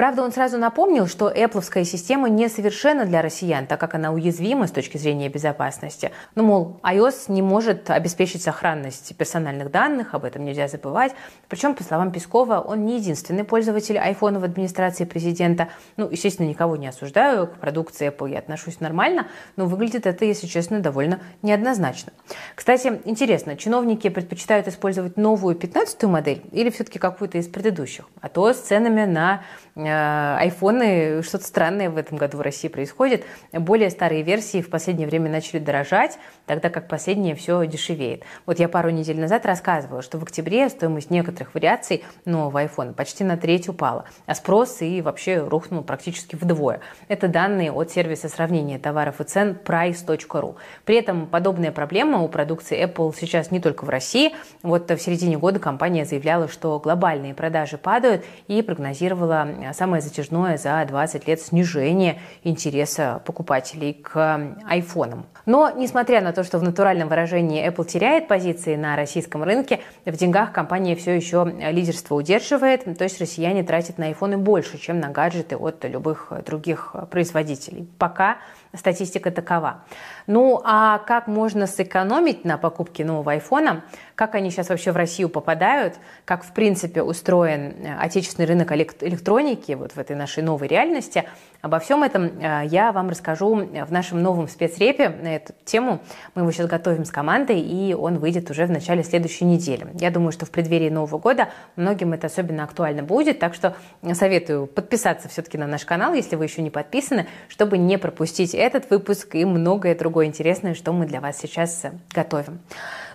Правда, 0.00 0.22
он 0.22 0.32
сразу 0.32 0.56
напомнил, 0.56 1.06
что 1.06 1.30
Apple 1.30 1.84
система 1.84 2.30
несовершенна 2.30 3.04
для 3.04 3.20
россиян, 3.20 3.66
так 3.66 3.78
как 3.78 3.94
она 3.94 4.12
уязвима 4.12 4.66
с 4.66 4.70
точки 4.70 4.96
зрения 4.96 5.28
безопасности. 5.28 6.10
Ну, 6.34 6.42
мол, 6.42 6.80
iOS 6.82 7.24
не 7.28 7.42
может 7.42 7.90
обеспечить 7.90 8.40
сохранность 8.42 9.14
персональных 9.14 9.70
данных, 9.70 10.14
об 10.14 10.24
этом 10.24 10.42
нельзя 10.46 10.68
забывать. 10.68 11.12
Причем, 11.50 11.74
по 11.74 11.84
словам 11.84 12.12
Пескова, 12.12 12.60
он 12.60 12.86
не 12.86 12.96
единственный 12.96 13.44
пользователь 13.44 13.96
iPhone 13.96 14.38
в 14.38 14.44
администрации 14.44 15.04
президента. 15.04 15.68
Ну, 15.98 16.08
естественно, 16.10 16.48
никого 16.48 16.76
не 16.76 16.86
осуждаю, 16.86 17.46
к 17.46 17.58
продукции 17.58 18.08
Apple 18.08 18.30
я 18.30 18.38
отношусь 18.38 18.80
нормально, 18.80 19.26
но 19.56 19.66
выглядит 19.66 20.06
это, 20.06 20.24
если 20.24 20.46
честно, 20.46 20.80
довольно 20.80 21.20
неоднозначно. 21.42 22.14
Кстати, 22.54 23.02
интересно, 23.04 23.54
чиновники 23.54 24.08
предпочитают 24.08 24.66
использовать 24.66 25.18
новую 25.18 25.56
15-ю 25.56 26.08
модель 26.08 26.42
или 26.52 26.70
все-таки 26.70 26.98
какую-то 26.98 27.36
из 27.36 27.48
предыдущих? 27.48 28.06
А 28.22 28.30
то 28.30 28.50
с 28.50 28.56
ценами 28.56 29.04
на 29.04 29.42
айфоны, 29.76 31.22
что-то 31.22 31.44
странное 31.44 31.90
в 31.90 31.96
этом 31.96 32.18
году 32.18 32.38
в 32.38 32.40
России 32.40 32.68
происходит. 32.68 33.24
Более 33.52 33.90
старые 33.90 34.22
версии 34.22 34.62
в 34.62 34.70
последнее 34.70 35.06
время 35.08 35.30
начали 35.30 35.58
дорожать, 35.58 36.18
тогда 36.54 36.70
как 36.70 36.88
последние 36.88 37.34
все 37.34 37.64
дешевеет. 37.66 38.24
Вот 38.46 38.58
я 38.58 38.68
пару 38.68 38.90
недель 38.90 39.20
назад 39.20 39.46
рассказывала, 39.46 40.02
что 40.02 40.18
в 40.18 40.22
октябре 40.22 40.68
стоимость 40.68 41.10
некоторых 41.10 41.54
вариаций 41.54 42.04
нового 42.24 42.60
айфона 42.60 42.92
почти 42.92 43.24
на 43.24 43.36
треть 43.36 43.68
упала, 43.68 44.04
а 44.26 44.34
спрос 44.34 44.82
и 44.82 45.00
вообще 45.00 45.38
рухнул 45.38 45.82
практически 45.82 46.36
вдвое. 46.36 46.80
Это 47.08 47.28
данные 47.28 47.72
от 47.72 47.90
сервиса 47.90 48.28
сравнения 48.28 48.78
товаров 48.78 49.20
и 49.20 49.24
цен 49.24 49.56
price.ru. 49.64 50.56
При 50.84 50.96
этом 50.96 51.26
подобная 51.26 51.72
проблема 51.72 52.20
у 52.22 52.28
продукции 52.28 52.82
Apple 52.84 53.14
сейчас 53.18 53.50
не 53.50 53.60
только 53.60 53.84
в 53.84 53.88
России. 53.88 54.32
Вот 54.62 54.90
в 54.90 54.98
середине 54.98 55.38
года 55.38 55.60
компания 55.60 56.04
заявляла, 56.04 56.48
что 56.48 56.78
глобальные 56.78 57.34
продажи 57.34 57.78
падают 57.78 58.24
и 58.48 58.62
прогнозировала 58.62 59.48
самое 59.72 60.02
затяжное 60.02 60.56
за 60.56 60.84
20 60.86 61.28
лет 61.28 61.40
снижение 61.40 62.20
интереса 62.42 63.22
покупателей 63.24 63.94
к 63.94 64.56
айфонам. 64.66 65.26
Но, 65.46 65.70
несмотря 65.70 66.20
на 66.20 66.32
то, 66.32 66.39
что 66.44 66.58
в 66.58 66.62
натуральном 66.62 67.08
выражении 67.08 67.66
Apple 67.66 67.86
теряет 67.86 68.28
позиции 68.28 68.76
на 68.76 68.96
российском 68.96 69.42
рынке, 69.42 69.80
в 70.04 70.16
деньгах 70.16 70.52
компания 70.52 70.96
все 70.96 71.14
еще 71.14 71.52
лидерство 71.70 72.14
удерживает, 72.14 72.84
то 72.96 73.04
есть 73.04 73.20
россияне 73.20 73.62
тратят 73.62 73.98
на 73.98 74.06
айфоны 74.06 74.38
больше, 74.38 74.78
чем 74.78 75.00
на 75.00 75.08
гаджеты 75.08 75.56
от 75.56 75.84
любых 75.84 76.32
других 76.44 76.94
производителей. 77.10 77.88
Пока 77.98 78.38
статистика 78.74 79.30
такова. 79.30 79.82
Ну 80.26 80.60
а 80.64 80.98
как 80.98 81.26
можно 81.26 81.66
сэкономить 81.66 82.44
на 82.44 82.58
покупке 82.58 83.04
нового 83.04 83.32
айфона? 83.32 83.82
Как 84.14 84.34
они 84.34 84.50
сейчас 84.50 84.68
вообще 84.68 84.92
в 84.92 84.96
Россию 84.96 85.28
попадают? 85.28 85.94
Как 86.24 86.44
в 86.44 86.52
принципе 86.52 87.02
устроен 87.02 87.74
э, 87.82 87.96
отечественный 87.98 88.46
рынок 88.46 88.72
электроники 88.72 89.72
вот 89.72 89.92
в 89.92 89.98
этой 89.98 90.14
нашей 90.14 90.42
новой 90.42 90.68
реальности? 90.68 91.24
Обо 91.62 91.78
всем 91.78 92.02
этом 92.02 92.24
э, 92.24 92.66
я 92.66 92.92
вам 92.92 93.10
расскажу 93.10 93.54
в 93.54 93.92
нашем 93.92 94.22
новом 94.22 94.48
спецрепе 94.48 95.08
на 95.08 95.36
эту 95.36 95.52
тему. 95.64 96.00
Мы 96.34 96.42
его 96.42 96.52
сейчас 96.52 96.66
готовим 96.66 97.04
с 97.04 97.10
командой, 97.10 97.60
и 97.60 97.94
он 97.94 98.18
выйдет 98.18 98.50
уже 98.50 98.66
в 98.66 98.70
начале 98.70 99.04
следующей 99.04 99.44
недели. 99.44 99.86
Я 99.94 100.10
думаю, 100.10 100.32
что 100.32 100.46
в 100.46 100.50
преддверии 100.50 100.90
Нового 100.90 101.18
года 101.18 101.48
многим 101.76 102.12
это 102.12 102.26
особенно 102.26 102.64
актуально 102.64 103.02
будет, 103.02 103.38
так 103.38 103.54
что 103.54 103.74
советую 104.14 104.66
подписаться 104.66 105.28
все-таки 105.28 105.58
на 105.58 105.66
наш 105.66 105.84
канал, 105.84 106.14
если 106.14 106.36
вы 106.36 106.44
еще 106.44 106.62
не 106.62 106.70
подписаны, 106.70 107.26
чтобы 107.48 107.78
не 107.78 107.98
пропустить 107.98 108.54
этот 108.54 108.90
выпуск 108.90 109.34
и 109.34 109.44
многое 109.44 109.94
другое 109.94 110.09
интересное, 110.18 110.74
что 110.74 110.92
мы 110.92 111.06
для 111.06 111.20
вас 111.20 111.38
сейчас 111.38 111.84
э, 111.84 111.92
готовим. 112.12 112.60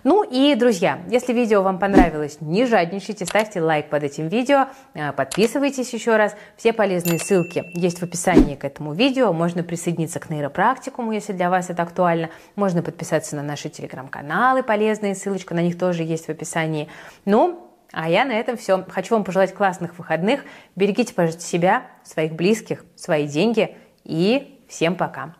Ну 0.04 0.22
и, 0.22 0.54
друзья, 0.54 1.00
если 1.08 1.32
видео 1.32 1.62
вам 1.62 1.78
понравилось, 1.78 2.38
не 2.40 2.66
жадничайте, 2.66 3.26
ставьте 3.26 3.60
лайк 3.60 3.88
под 3.88 4.02
этим 4.04 4.28
видео, 4.28 4.68
э, 4.94 5.12
подписывайтесь 5.12 5.92
еще 5.92 6.16
раз. 6.16 6.36
Все 6.56 6.72
полезные 6.72 7.18
ссылки 7.18 7.64
есть 7.74 7.98
в 7.98 8.02
описании 8.02 8.54
к 8.54 8.64
этому 8.64 8.94
видео. 8.94 9.32
Можно 9.32 9.62
присоединиться 9.62 10.20
к 10.20 10.30
нейропрактикуму, 10.30 11.12
если 11.12 11.32
для 11.32 11.50
вас 11.50 11.70
это 11.70 11.82
актуально. 11.82 12.30
Можно 12.54 12.82
подписаться 12.82 13.36
на 13.36 13.42
наши 13.42 13.68
телеграм-каналы 13.68 14.62
полезные, 14.62 15.14
ссылочка 15.14 15.54
на 15.54 15.62
них 15.62 15.78
тоже 15.78 16.02
есть 16.02 16.26
в 16.26 16.30
описании. 16.30 16.88
Ну, 17.24 17.66
а 17.92 18.08
я 18.08 18.24
на 18.24 18.32
этом 18.32 18.56
все. 18.56 18.84
Хочу 18.88 19.14
вам 19.14 19.24
пожелать 19.24 19.54
классных 19.54 19.98
выходных. 19.98 20.44
Берегите, 20.74 21.14
пожалуйста, 21.14 21.42
себя, 21.42 21.86
своих 22.02 22.32
близких, 22.32 22.84
свои 22.94 23.26
деньги 23.26 23.76
и 24.04 24.60
всем 24.68 24.96
пока. 24.96 25.34